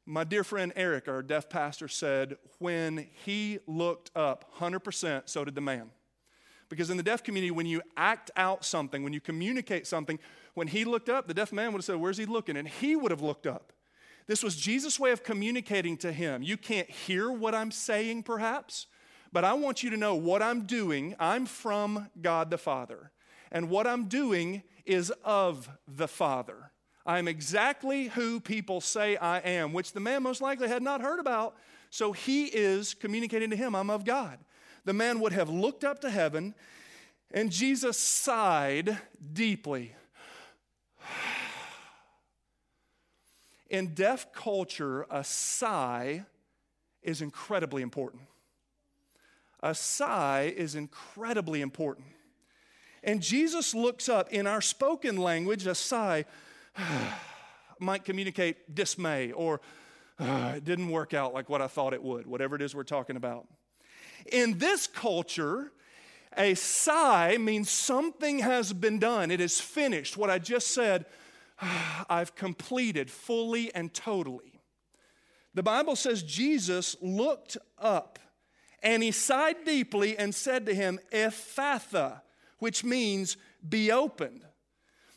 My 0.06 0.26
dear 0.26 0.44
friend 0.44 0.74
Eric, 0.76 1.08
our 1.08 1.24
deaf 1.24 1.50
pastor, 1.50 1.88
said, 1.88 2.38
when 2.60 3.08
he 3.26 3.58
looked 3.66 4.12
up 4.16 4.54
100%, 4.60 5.24
so 5.26 5.44
did 5.44 5.56
the 5.56 5.62
man. 5.62 5.90
Because 6.70 6.90
in 6.90 6.98
the 6.98 7.04
deaf 7.04 7.24
community, 7.24 7.52
when 7.52 7.66
you 7.66 7.82
act 7.96 8.32
out 8.36 8.66
something, 8.66 9.04
when 9.04 9.14
you 9.14 9.22
communicate 9.22 9.86
something, 9.86 10.20
when 10.56 10.68
he 10.68 10.86
looked 10.86 11.10
up, 11.10 11.28
the 11.28 11.34
deaf 11.34 11.52
man 11.52 11.72
would 11.72 11.80
have 11.80 11.86
said, 11.86 11.98
Where's 11.98 12.18
he 12.18 12.26
looking? 12.26 12.58
And 12.58 12.68
he 12.68 12.96
would 12.96 13.12
have 13.12 13.22
looked 13.22 13.46
up. 13.46 13.72
This 14.28 14.42
was 14.42 14.56
Jesus' 14.56 15.00
way 15.00 15.12
of 15.12 15.24
communicating 15.24 15.98
to 15.98 16.12
him. 16.12 16.42
You 16.42 16.58
can't 16.58 16.90
hear 16.90 17.32
what 17.32 17.54
I'm 17.54 17.72
saying, 17.72 18.24
perhaps, 18.24 18.88
but 19.32 19.44
I 19.44 19.54
want 19.54 19.84
you 19.84 19.92
to 19.92 19.98
know 19.98 20.16
what 20.16 20.42
I'm 20.42 20.66
doing. 20.66 21.16
I'm 21.20 21.46
from 21.46 22.10
God 22.20 22.50
the 22.50 22.58
Father, 22.58 23.12
and 23.52 23.70
what 23.70 23.86
I'm 23.86 24.06
doing 24.06 24.64
is 24.86 25.12
of 25.24 25.70
the 25.88 26.08
Father. 26.08 26.72
I 27.06 27.20
am 27.20 27.28
exactly 27.28 28.08
who 28.08 28.40
people 28.40 28.82
say 28.82 29.16
I 29.18 29.38
am, 29.40 29.74
which 29.74 29.94
the 29.94 30.00
man 30.00 30.24
most 30.24 30.42
likely 30.42 30.68
had 30.68 30.82
not 30.82 31.02
heard 31.02 31.20
about. 31.20 31.56
So 31.92 32.12
he 32.12 32.46
is 32.46 32.96
communicating 32.96 33.52
to 33.52 33.56
him, 33.56 33.76
I'm 33.76 33.92
of 33.92 34.06
God. 34.06 34.40
The 34.86 34.94
man 34.94 35.20
would 35.20 35.34
have 35.34 35.50
looked 35.50 35.84
up 35.84 36.00
to 36.02 36.10
heaven, 36.10 36.54
and 37.32 37.52
Jesus 37.52 37.98
sighed 37.98 38.98
deeply. 39.34 39.96
In 43.70 43.94
deaf 43.96 44.32
culture, 44.32 45.08
a 45.10 45.24
sigh 45.24 46.26
is 47.02 47.22
incredibly 47.22 47.82
important. 47.82 48.24
A 49.62 49.74
sigh 49.74 50.54
is 50.56 50.76
incredibly 50.76 51.62
important. 51.62 52.08
And 53.04 53.22
Jesus 53.22 53.74
looks 53.74 54.08
up 54.08 54.32
in 54.32 54.46
our 54.48 54.62
spoken 54.62 55.18
language, 55.18 55.66
a 55.66 55.76
sigh 55.76 56.26
might 57.80 58.06
communicate 58.06 58.74
dismay 58.74 59.32
or 59.32 59.62
it 60.20 60.64
didn't 60.64 60.90
work 60.90 61.14
out 61.14 61.34
like 61.34 61.50
what 61.50 61.62
I 61.62 61.68
thought 61.68 61.94
it 61.94 62.04
would, 62.04 62.26
whatever 62.26 62.56
it 62.56 62.62
is 62.62 62.74
we're 62.74 62.84
talking 62.84 63.16
about. 63.18 63.48
In 64.32 64.58
this 64.58 64.88
culture, 64.88 65.72
a 66.38 66.56
sigh 66.56 67.38
means 67.40 67.70
something 67.70 68.40
has 68.40 68.74
been 68.74 69.00
done, 69.00 69.32
it 69.32 69.40
is 69.40 69.60
finished. 69.62 70.18
What 70.18 70.30
I 70.30 70.40
just 70.40 70.68
said 70.68 71.06
I've 72.10 72.36
completed 72.36 73.10
fully 73.10 73.74
and 73.74 73.94
totally. 73.94 74.62
The 75.54 75.64
Bible 75.64 75.96
says 75.96 76.22
Jesus 76.22 76.96
looked 77.02 77.58
up 77.80 78.20
and 78.84 79.02
he 79.02 79.12
sighed 79.12 79.64
deeply 79.66 80.18
and 80.18 80.36
said 80.36 80.66
to 80.66 80.76
him, 80.76 81.00
Ephphatha, 81.12 82.22
which 82.60 82.84
means 82.84 83.38
be 83.68 83.92
opened. 83.92 84.46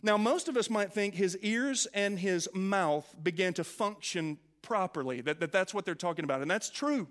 Now, 0.00 0.16
most 0.16 0.48
of 0.48 0.56
us 0.56 0.70
might 0.70 0.92
think 0.92 1.14
his 1.14 1.36
ears 1.38 1.86
and 1.92 2.18
his 2.18 2.48
mouth 2.54 3.12
began 3.20 3.52
to 3.54 3.64
function 3.64 4.38
properly, 4.62 5.20
that, 5.22 5.40
that 5.40 5.50
that's 5.50 5.74
what 5.74 5.84
they're 5.84 5.96
talking 5.96 6.24
about. 6.24 6.40
And 6.40 6.50
that's 6.50 6.70
true. 6.70 7.08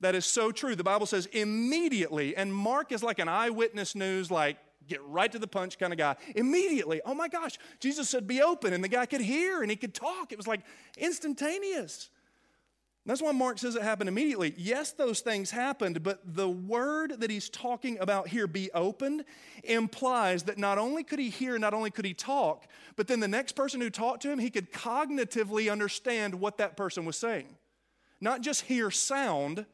That 0.00 0.14
is 0.14 0.24
so 0.24 0.52
true. 0.52 0.76
The 0.76 0.84
Bible 0.84 1.06
says 1.06 1.26
immediately, 1.26 2.36
and 2.36 2.54
Mark 2.54 2.92
is 2.92 3.02
like 3.02 3.18
an 3.18 3.28
eyewitness 3.28 3.94
news, 3.94 4.30
like 4.30 4.56
get 4.86 5.02
right 5.04 5.30
to 5.30 5.38
the 5.38 5.46
punch 5.46 5.78
kind 5.78 5.92
of 5.92 5.98
guy. 5.98 6.16
Immediately, 6.34 7.00
oh 7.04 7.14
my 7.14 7.28
gosh, 7.28 7.58
Jesus 7.80 8.08
said, 8.08 8.26
be 8.26 8.40
open, 8.40 8.72
and 8.72 8.82
the 8.82 8.88
guy 8.88 9.06
could 9.06 9.20
hear 9.20 9.60
and 9.62 9.70
he 9.70 9.76
could 9.76 9.94
talk. 9.94 10.32
It 10.32 10.38
was 10.38 10.46
like 10.46 10.60
instantaneous. 10.96 12.10
That's 13.06 13.22
why 13.22 13.32
Mark 13.32 13.58
says 13.58 13.74
it 13.74 13.82
happened 13.82 14.08
immediately. 14.08 14.54
Yes, 14.58 14.92
those 14.92 15.20
things 15.20 15.50
happened, 15.50 16.02
but 16.02 16.20
the 16.24 16.48
word 16.48 17.20
that 17.20 17.30
he's 17.30 17.48
talking 17.48 17.98
about 18.00 18.28
here, 18.28 18.46
be 18.46 18.70
opened, 18.72 19.24
implies 19.64 20.42
that 20.42 20.58
not 20.58 20.76
only 20.76 21.02
could 21.02 21.18
he 21.18 21.30
hear, 21.30 21.58
not 21.58 21.72
only 21.72 21.90
could 21.90 22.04
he 22.04 22.12
talk, 22.12 22.66
but 22.96 23.08
then 23.08 23.20
the 23.20 23.28
next 23.28 23.52
person 23.52 23.80
who 23.80 23.88
talked 23.88 24.20
to 24.22 24.30
him, 24.30 24.38
he 24.38 24.50
could 24.50 24.72
cognitively 24.72 25.72
understand 25.72 26.34
what 26.34 26.58
that 26.58 26.76
person 26.76 27.06
was 27.06 27.16
saying. 27.16 27.56
Not 28.20 28.42
just 28.42 28.62
hear 28.62 28.90
sound, 28.90 29.64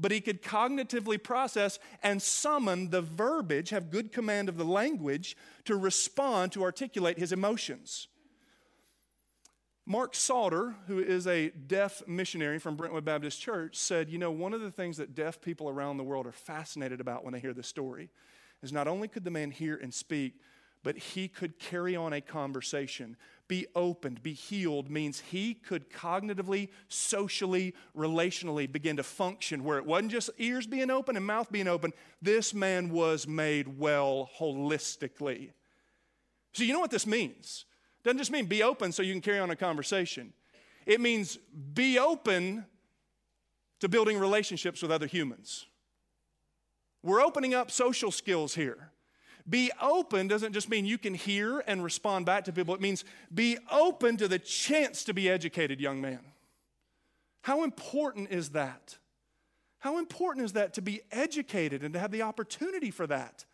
but 0.00 0.10
he 0.10 0.20
could 0.20 0.42
cognitively 0.42 1.22
process 1.22 1.78
and 2.02 2.22
summon 2.22 2.90
the 2.90 3.02
verbiage, 3.02 3.70
have 3.70 3.90
good 3.90 4.10
command 4.10 4.48
of 4.48 4.56
the 4.56 4.64
language 4.64 5.36
to 5.66 5.76
respond, 5.76 6.52
to 6.52 6.62
articulate 6.62 7.18
his 7.18 7.32
emotions. 7.32 8.08
Mark 9.86 10.14
Salter, 10.14 10.74
who 10.86 11.00
is 11.00 11.26
a 11.26 11.50
deaf 11.50 12.02
missionary 12.06 12.58
from 12.58 12.76
Brentwood 12.76 13.04
Baptist 13.04 13.40
Church, 13.40 13.76
said, 13.76 14.08
You 14.08 14.18
know, 14.18 14.30
one 14.30 14.54
of 14.54 14.60
the 14.60 14.70
things 14.70 14.96
that 14.96 15.14
deaf 15.14 15.40
people 15.40 15.68
around 15.68 15.96
the 15.96 16.04
world 16.04 16.26
are 16.26 16.32
fascinated 16.32 17.00
about 17.00 17.24
when 17.24 17.34
they 17.34 17.40
hear 17.40 17.52
this 17.52 17.66
story 17.66 18.08
is 18.62 18.72
not 18.72 18.88
only 18.88 19.08
could 19.08 19.24
the 19.24 19.30
man 19.30 19.50
hear 19.50 19.76
and 19.76 19.92
speak, 19.92 20.34
but 20.82 20.96
he 20.96 21.28
could 21.28 21.58
carry 21.58 21.96
on 21.96 22.12
a 22.12 22.20
conversation. 22.20 23.16
Be 23.50 23.66
opened, 23.74 24.22
be 24.22 24.32
healed 24.32 24.88
means 24.88 25.18
he 25.18 25.54
could 25.54 25.90
cognitively, 25.90 26.68
socially, 26.88 27.74
relationally 27.96 28.70
begin 28.70 28.96
to 28.98 29.02
function 29.02 29.64
where 29.64 29.76
it 29.76 29.84
wasn't 29.84 30.12
just 30.12 30.30
ears 30.38 30.68
being 30.68 30.88
open 30.88 31.16
and 31.16 31.26
mouth 31.26 31.50
being 31.50 31.66
open. 31.66 31.92
This 32.22 32.54
man 32.54 32.90
was 32.90 33.26
made 33.26 33.76
well 33.76 34.30
holistically. 34.38 35.50
So, 36.52 36.62
you 36.62 36.72
know 36.72 36.78
what 36.78 36.92
this 36.92 37.08
means? 37.08 37.64
It 37.98 38.04
doesn't 38.04 38.18
just 38.18 38.30
mean 38.30 38.46
be 38.46 38.62
open 38.62 38.92
so 38.92 39.02
you 39.02 39.12
can 39.12 39.20
carry 39.20 39.40
on 39.40 39.50
a 39.50 39.56
conversation, 39.56 40.32
it 40.86 41.00
means 41.00 41.36
be 41.74 41.98
open 41.98 42.66
to 43.80 43.88
building 43.88 44.16
relationships 44.16 44.80
with 44.80 44.92
other 44.92 45.08
humans. 45.08 45.66
We're 47.02 47.20
opening 47.20 47.52
up 47.52 47.72
social 47.72 48.12
skills 48.12 48.54
here. 48.54 48.92
Be 49.50 49.72
open 49.82 50.28
doesn't 50.28 50.52
just 50.52 50.70
mean 50.70 50.86
you 50.86 50.96
can 50.96 51.12
hear 51.12 51.62
and 51.66 51.82
respond 51.82 52.24
back 52.24 52.44
to 52.44 52.52
people, 52.52 52.74
it 52.74 52.80
means 52.80 53.04
be 53.34 53.58
open 53.70 54.16
to 54.18 54.28
the 54.28 54.38
chance 54.38 55.02
to 55.04 55.12
be 55.12 55.28
educated, 55.28 55.80
young 55.80 56.00
man. 56.00 56.20
How 57.42 57.64
important 57.64 58.30
is 58.30 58.50
that? 58.50 58.96
How 59.80 59.98
important 59.98 60.44
is 60.44 60.52
that 60.52 60.74
to 60.74 60.82
be 60.82 61.00
educated 61.10 61.82
and 61.82 61.94
to 61.94 62.00
have 62.00 62.12
the 62.12 62.22
opportunity 62.22 62.90
for 62.90 63.06
that? 63.08 63.44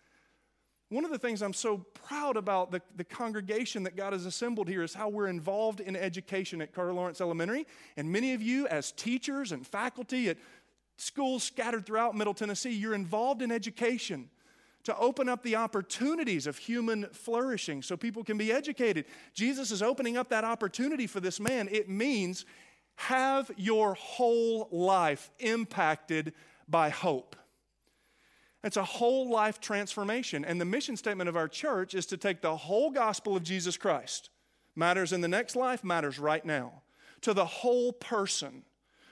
One 0.88 1.04
of 1.04 1.11
the 1.11 1.18
things 1.18 1.42
I'm 1.42 1.52
so 1.52 1.78
proud 1.94 2.37
about 2.37 2.70
the, 2.70 2.82
the 2.94 3.04
congregation 3.04 3.85
that 3.85 3.96
God 3.96 4.12
has 4.12 4.26
assembled 4.26 4.68
here 4.68 4.82
is 4.82 4.94
how 4.94 5.09
we're 5.09 5.28
involved 5.28 5.80
in 5.80 5.96
education 5.96 6.61
at 6.61 6.72
Carter 6.72 6.92
Lawrence 6.92 7.20
Elementary. 7.20 7.66
And 7.96 8.12
many 8.12 8.35
of 8.35 8.42
you, 8.42 8.68
as 8.68 8.92
teachers 8.92 9.50
and 9.50 9.66
faculty 9.66 10.28
at 10.28 10.37
schools 10.96 11.42
scattered 11.42 11.87
throughout 11.87 12.14
Middle 12.14 12.35
Tennessee, 12.35 12.70
you're 12.70 12.94
involved 12.94 13.42
in 13.42 13.50
education 13.50 14.30
to 14.87 14.96
open 14.99 15.29
up 15.29 15.42
the 15.42 15.57
opportunities 15.57 16.46
of 16.46 16.57
human 16.57 17.09
flourishing 17.11 17.83
so 17.83 17.96
people 17.96 18.22
can 18.22 18.38
be 18.38 18.53
educated. 18.53 19.05
Jesus 19.35 19.72
is 19.72 19.83
opening 19.83 20.16
up 20.16 20.29
that 20.29 20.44
opportunity 20.44 21.09
for 21.09 21.18
this 21.18 21.40
man. 21.40 21.68
It 21.72 21.88
means 21.88 22.46
have 22.94 23.51
your 23.57 23.94
whole 23.94 24.68
life 24.70 25.29
impacted 25.40 26.33
by 26.68 26.88
hope. 26.90 27.35
It's 28.62 28.77
a 28.77 28.85
whole 28.85 29.29
life 29.29 29.61
transformation. 29.61 30.44
And 30.44 30.61
the 30.61 30.64
mission 30.64 30.96
statement 30.96 31.29
of 31.29 31.37
our 31.37 31.49
church 31.49 31.92
is 31.92 32.07
to 32.07 32.16
take 32.16 32.40
the 32.40 32.57
whole 32.57 32.92
gospel 32.92 33.37
of 33.37 33.42
Jesus 33.42 33.77
Christ, 33.77 34.31
matters 34.77 35.12
in 35.12 35.20
the 35.20 35.27
next 35.27 35.57
life, 35.57 35.83
matters 35.83 36.20
right 36.20 36.44
now, 36.44 36.83
to 37.22 37.35
the 37.35 37.44
whole 37.44 37.92
person 37.92 38.62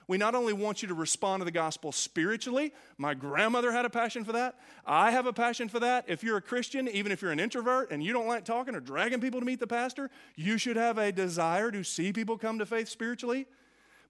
we 0.07 0.19
not 0.19 0.35
only 0.35 0.53
want 0.53 0.83
you 0.83 0.89
to 0.89 0.95
respond 0.95 1.41
to 1.41 1.45
the 1.45 1.51
gospel 1.51 1.93
spiritually, 1.93 2.73
my 2.99 3.15
grandmother 3.15 3.73
had 3.73 3.85
a 3.85 3.91
passion 3.91 4.25
for 4.25 4.33
that. 4.33 4.59
I 4.87 5.11
have 5.11 5.27
a 5.27 5.33
passion 5.33 5.69
for 5.69 5.81
that. 5.81 6.05
If 6.09 6.23
you're 6.23 6.37
a 6.37 6.43
Christian, 6.43 6.89
even 6.89 7.11
if 7.13 7.23
you're 7.23 7.33
an 7.33 7.41
introvert 7.41 7.91
and 7.91 8.03
you 8.03 8.13
don't 8.13 8.27
like 8.27 8.45
talking 8.45 8.75
or 8.75 8.81
dragging 8.81 9.21
people 9.21 9.41
to 9.41 9.47
meet 9.47 9.61
the 9.61 9.67
pastor, 9.67 10.11
you 10.37 10.59
should 10.59 10.77
have 10.77 10.99
a 10.99 11.13
desire 11.13 11.71
to 11.71 11.83
see 11.83 12.13
people 12.13 12.37
come 12.37 12.59
to 12.59 12.67
faith 12.67 12.89
spiritually. 12.89 13.47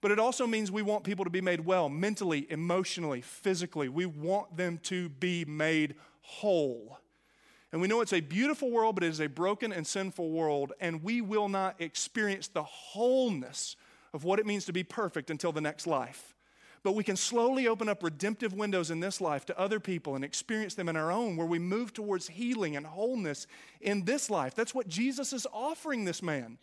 But 0.01 0.11
it 0.11 0.19
also 0.19 0.45
means 0.45 0.71
we 0.71 0.81
want 0.81 1.03
people 1.03 1.25
to 1.25 1.31
be 1.31 1.41
made 1.41 1.61
well 1.61 1.89
mentally, 1.89 2.45
emotionally, 2.49 3.21
physically. 3.21 3.89
We 3.89 4.05
want 4.05 4.55
them 4.55 4.79
to 4.83 5.09
be 5.09 5.45
made 5.45 5.95
whole. 6.21 6.99
And 7.71 7.81
we 7.81 7.87
know 7.87 8.01
it's 8.01 8.13
a 8.13 8.21
beautiful 8.21 8.71
world, 8.71 8.95
but 8.95 9.03
it 9.03 9.09
is 9.09 9.19
a 9.19 9.27
broken 9.27 9.73
and 9.73 9.85
sinful 9.85 10.29
world, 10.29 10.73
and 10.79 11.03
we 11.03 11.21
will 11.21 11.49
not 11.49 11.81
experience 11.81 12.47
the 12.47 12.63
wholeness 12.63 13.75
of 14.15 14.23
what 14.23 14.39
it 14.39 14.45
means 14.45 14.63
to 14.65 14.73
be 14.73 14.83
perfect 14.83 15.29
until 15.29 15.51
the 15.51 15.61
next 15.61 15.85
life. 15.85 16.33
But 16.83 16.95
we 16.95 17.03
can 17.03 17.17
slowly 17.17 17.67
open 17.67 17.89
up 17.89 18.01
redemptive 18.01 18.53
windows 18.53 18.89
in 18.89 19.01
this 19.01 19.19
life 19.19 19.45
to 19.47 19.59
other 19.59 19.79
people 19.79 20.15
and 20.15 20.23
experience 20.23 20.73
them 20.73 20.87
in 20.87 20.95
our 20.95 21.11
own, 21.11 21.35
where 21.35 21.45
we 21.45 21.59
move 21.59 21.93
towards 21.93 22.29
healing 22.29 22.77
and 22.77 22.85
wholeness 22.85 23.45
in 23.81 24.05
this 24.05 24.29
life. 24.29 24.55
That's 24.55 24.73
what 24.73 24.87
Jesus 24.87 25.33
is 25.33 25.45
offering 25.51 26.05
this 26.05 26.23
man. 26.23 26.57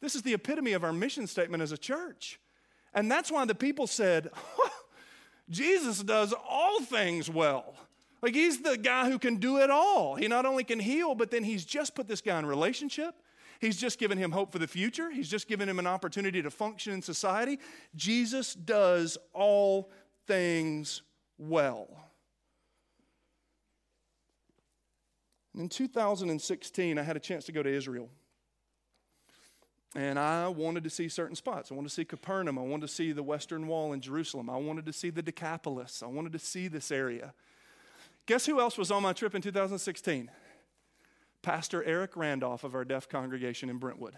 This 0.00 0.16
is 0.16 0.22
the 0.22 0.34
epitome 0.34 0.72
of 0.72 0.82
our 0.82 0.92
mission 0.92 1.26
statement 1.26 1.62
as 1.62 1.72
a 1.72 1.78
church. 1.78 2.40
And 2.92 3.10
that's 3.10 3.30
why 3.30 3.44
the 3.44 3.54
people 3.54 3.86
said, 3.86 4.30
Jesus 5.50 6.02
does 6.02 6.34
all 6.48 6.80
things 6.82 7.30
well. 7.30 7.74
Like 8.20 8.34
he's 8.34 8.62
the 8.62 8.76
guy 8.76 9.08
who 9.08 9.18
can 9.18 9.36
do 9.36 9.58
it 9.58 9.70
all. 9.70 10.16
He 10.16 10.26
not 10.26 10.44
only 10.44 10.64
can 10.64 10.80
heal, 10.80 11.14
but 11.14 11.30
then 11.30 11.44
he's 11.44 11.64
just 11.64 11.94
put 11.94 12.08
this 12.08 12.20
guy 12.20 12.38
in 12.38 12.46
relationship. 12.46 13.14
He's 13.60 13.76
just 13.76 13.98
given 13.98 14.18
him 14.18 14.32
hope 14.32 14.52
for 14.52 14.58
the 14.58 14.66
future. 14.66 15.10
He's 15.10 15.28
just 15.28 15.48
given 15.48 15.68
him 15.68 15.78
an 15.78 15.86
opportunity 15.86 16.42
to 16.42 16.50
function 16.50 16.92
in 16.92 17.02
society. 17.02 17.58
Jesus 17.94 18.54
does 18.54 19.18
all 19.32 19.90
things 20.26 21.02
well. 21.38 21.88
And 25.54 25.62
In 25.62 25.68
2016, 25.68 26.98
I 26.98 27.02
had 27.02 27.16
a 27.16 27.20
chance 27.20 27.44
to 27.46 27.52
go 27.52 27.62
to 27.62 27.70
Israel. 27.70 28.10
And 29.94 30.18
I 30.18 30.48
wanted 30.48 30.84
to 30.84 30.90
see 30.90 31.08
certain 31.08 31.34
spots. 31.34 31.72
I 31.72 31.74
wanted 31.74 31.88
to 31.88 31.94
see 31.94 32.04
Capernaum. 32.04 32.58
I 32.58 32.62
wanted 32.62 32.88
to 32.88 32.92
see 32.92 33.12
the 33.12 33.22
Western 33.22 33.66
Wall 33.66 33.94
in 33.94 34.00
Jerusalem. 34.02 34.50
I 34.50 34.58
wanted 34.58 34.84
to 34.84 34.92
see 34.92 35.08
the 35.08 35.22
Decapolis. 35.22 36.02
I 36.02 36.06
wanted 36.06 36.32
to 36.32 36.38
see 36.38 36.68
this 36.68 36.90
area. 36.90 37.32
Guess 38.26 38.44
who 38.44 38.60
else 38.60 38.76
was 38.76 38.90
on 38.90 39.02
my 39.02 39.14
trip 39.14 39.34
in 39.34 39.40
2016? 39.40 40.30
Pastor 41.46 41.84
Eric 41.84 42.16
Randolph 42.16 42.64
of 42.64 42.74
our 42.74 42.84
deaf 42.84 43.08
congregation 43.08 43.70
in 43.70 43.78
Brentwood. 43.78 44.14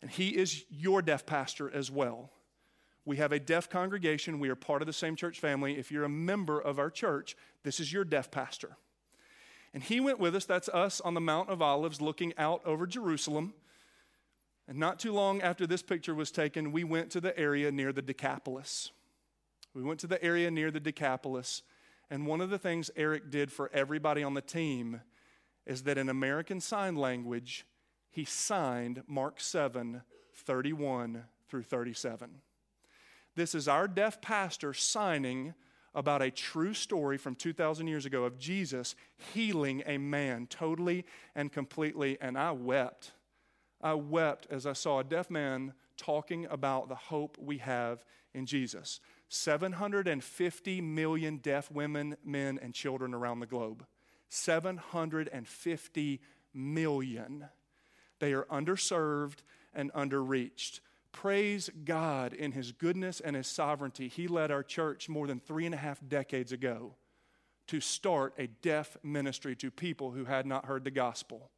And 0.00 0.10
he 0.10 0.30
is 0.30 0.64
your 0.70 1.02
deaf 1.02 1.26
pastor 1.26 1.70
as 1.70 1.90
well. 1.90 2.30
We 3.04 3.18
have 3.18 3.32
a 3.32 3.38
deaf 3.38 3.68
congregation. 3.68 4.40
We 4.40 4.48
are 4.48 4.54
part 4.54 4.80
of 4.80 4.86
the 4.86 4.94
same 4.94 5.14
church 5.14 5.40
family. 5.40 5.78
If 5.78 5.92
you're 5.92 6.04
a 6.04 6.08
member 6.08 6.58
of 6.58 6.78
our 6.78 6.88
church, 6.88 7.36
this 7.64 7.78
is 7.78 7.92
your 7.92 8.06
deaf 8.06 8.30
pastor. 8.30 8.78
And 9.74 9.82
he 9.82 10.00
went 10.00 10.20
with 10.20 10.34
us. 10.34 10.46
That's 10.46 10.70
us 10.70 11.02
on 11.02 11.12
the 11.12 11.20
Mount 11.20 11.50
of 11.50 11.60
Olives 11.60 12.00
looking 12.00 12.32
out 12.38 12.62
over 12.64 12.86
Jerusalem. 12.86 13.52
And 14.66 14.78
not 14.78 14.98
too 14.98 15.12
long 15.12 15.42
after 15.42 15.66
this 15.66 15.82
picture 15.82 16.14
was 16.14 16.30
taken, 16.30 16.72
we 16.72 16.82
went 16.82 17.10
to 17.10 17.20
the 17.20 17.38
area 17.38 17.70
near 17.70 17.92
the 17.92 18.00
Decapolis. 18.00 18.90
We 19.74 19.82
went 19.82 20.00
to 20.00 20.06
the 20.06 20.24
area 20.24 20.50
near 20.50 20.70
the 20.70 20.80
Decapolis. 20.80 21.60
And 22.08 22.26
one 22.26 22.40
of 22.40 22.48
the 22.48 22.58
things 22.58 22.90
Eric 22.96 23.30
did 23.30 23.52
for 23.52 23.70
everybody 23.74 24.22
on 24.22 24.32
the 24.32 24.40
team 24.40 25.02
is 25.66 25.84
that 25.84 25.98
in 25.98 26.08
American 26.08 26.60
Sign 26.60 26.96
Language, 26.96 27.66
he 28.10 28.24
signed 28.24 29.02
Mark 29.06 29.40
7 29.40 30.02
31 30.34 31.24
through 31.48 31.62
37. 31.62 32.40
This 33.34 33.54
is 33.54 33.68
our 33.68 33.86
deaf 33.86 34.20
pastor 34.20 34.74
signing 34.74 35.54
about 35.94 36.22
a 36.22 36.30
true 36.30 36.74
story 36.74 37.18
from 37.18 37.34
2,000 37.34 37.86
years 37.86 38.06
ago 38.06 38.24
of 38.24 38.38
Jesus 38.38 38.94
healing 39.34 39.82
a 39.86 39.98
man 39.98 40.46
totally 40.46 41.04
and 41.34 41.52
completely. 41.52 42.18
And 42.20 42.38
I 42.38 42.52
wept. 42.52 43.12
I 43.80 43.94
wept 43.94 44.46
as 44.50 44.66
I 44.66 44.72
saw 44.72 45.00
a 45.00 45.04
deaf 45.04 45.30
man 45.30 45.74
talking 45.96 46.46
about 46.50 46.88
the 46.88 46.94
hope 46.94 47.36
we 47.38 47.58
have 47.58 48.04
in 48.34 48.46
Jesus. 48.46 49.00
750 49.28 50.80
million 50.80 51.36
deaf 51.38 51.70
women, 51.70 52.16
men, 52.24 52.58
and 52.62 52.74
children 52.74 53.14
around 53.14 53.40
the 53.40 53.46
globe. 53.46 53.84
750 54.32 56.20
million. 56.54 57.44
They 58.18 58.32
are 58.32 58.44
underserved 58.44 59.38
and 59.74 59.92
underreached. 59.94 60.80
Praise 61.12 61.68
God 61.84 62.32
in 62.32 62.52
His 62.52 62.72
goodness 62.72 63.20
and 63.20 63.36
His 63.36 63.46
sovereignty. 63.46 64.08
He 64.08 64.28
led 64.28 64.50
our 64.50 64.62
church 64.62 65.10
more 65.10 65.26
than 65.26 65.38
three 65.38 65.66
and 65.66 65.74
a 65.74 65.78
half 65.78 66.00
decades 66.08 66.50
ago 66.50 66.94
to 67.66 67.78
start 67.78 68.32
a 68.38 68.46
deaf 68.46 68.96
ministry 69.02 69.54
to 69.56 69.70
people 69.70 70.12
who 70.12 70.24
had 70.24 70.46
not 70.46 70.64
heard 70.64 70.84
the 70.84 70.90
gospel. 70.90 71.50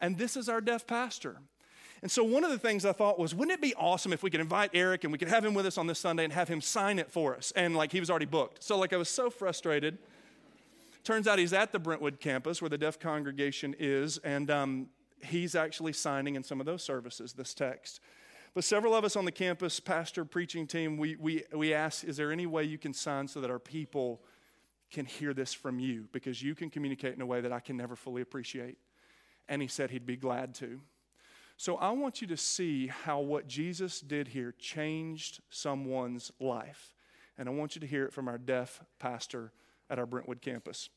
And 0.00 0.16
this 0.16 0.34
is 0.34 0.48
our 0.48 0.62
deaf 0.62 0.86
pastor. 0.86 1.36
And 2.00 2.10
so, 2.10 2.24
one 2.24 2.42
of 2.42 2.50
the 2.50 2.58
things 2.58 2.86
I 2.86 2.92
thought 2.92 3.18
was, 3.18 3.34
wouldn't 3.34 3.58
it 3.58 3.60
be 3.60 3.74
awesome 3.74 4.14
if 4.14 4.22
we 4.22 4.30
could 4.30 4.40
invite 4.40 4.70
Eric 4.72 5.04
and 5.04 5.12
we 5.12 5.18
could 5.18 5.28
have 5.28 5.44
him 5.44 5.52
with 5.52 5.66
us 5.66 5.76
on 5.76 5.86
this 5.86 5.98
Sunday 5.98 6.24
and 6.24 6.32
have 6.32 6.48
him 6.48 6.62
sign 6.62 6.98
it 6.98 7.10
for 7.10 7.36
us? 7.36 7.52
And 7.54 7.76
like 7.76 7.92
he 7.92 8.00
was 8.00 8.08
already 8.08 8.24
booked. 8.24 8.64
So, 8.64 8.78
like, 8.78 8.94
I 8.94 8.96
was 8.96 9.10
so 9.10 9.28
frustrated. 9.28 9.98
Turns 11.04 11.26
out 11.26 11.38
he's 11.38 11.52
at 11.52 11.72
the 11.72 11.78
Brentwood 11.78 12.20
campus 12.20 12.60
where 12.60 12.68
the 12.68 12.78
deaf 12.78 12.98
congregation 12.98 13.74
is, 13.78 14.18
and 14.18 14.50
um, 14.50 14.88
he's 15.24 15.54
actually 15.54 15.92
signing 15.92 16.34
in 16.34 16.42
some 16.42 16.60
of 16.60 16.66
those 16.66 16.82
services 16.82 17.32
this 17.32 17.54
text. 17.54 18.00
But 18.54 18.64
several 18.64 18.94
of 18.94 19.04
us 19.04 19.16
on 19.16 19.24
the 19.24 19.32
campus, 19.32 19.78
pastor, 19.78 20.24
preaching 20.24 20.66
team, 20.66 20.96
we, 20.96 21.16
we, 21.16 21.44
we 21.54 21.74
asked, 21.74 22.04
is 22.04 22.16
there 22.16 22.32
any 22.32 22.46
way 22.46 22.64
you 22.64 22.78
can 22.78 22.92
sign 22.92 23.28
so 23.28 23.40
that 23.40 23.50
our 23.50 23.58
people 23.58 24.22
can 24.90 25.04
hear 25.04 25.34
this 25.34 25.52
from 25.52 25.78
you? 25.78 26.08
Because 26.12 26.42
you 26.42 26.54
can 26.54 26.70
communicate 26.70 27.14
in 27.14 27.20
a 27.20 27.26
way 27.26 27.40
that 27.40 27.52
I 27.52 27.60
can 27.60 27.76
never 27.76 27.94
fully 27.94 28.22
appreciate. 28.22 28.78
And 29.48 29.62
he 29.62 29.68
said 29.68 29.90
he'd 29.90 30.06
be 30.06 30.16
glad 30.16 30.54
to. 30.56 30.80
So 31.56 31.76
I 31.76 31.90
want 31.90 32.20
you 32.20 32.28
to 32.28 32.36
see 32.36 32.86
how 32.86 33.20
what 33.20 33.48
Jesus 33.48 34.00
did 34.00 34.28
here 34.28 34.54
changed 34.58 35.40
someone's 35.50 36.30
life. 36.40 36.94
And 37.36 37.48
I 37.48 37.52
want 37.52 37.74
you 37.74 37.80
to 37.80 37.86
hear 37.86 38.04
it 38.04 38.12
from 38.12 38.28
our 38.28 38.38
deaf 38.38 38.80
pastor 38.98 39.52
at 39.90 39.98
our 39.98 40.06
Brentwood 40.06 40.42
campus. 40.42 40.88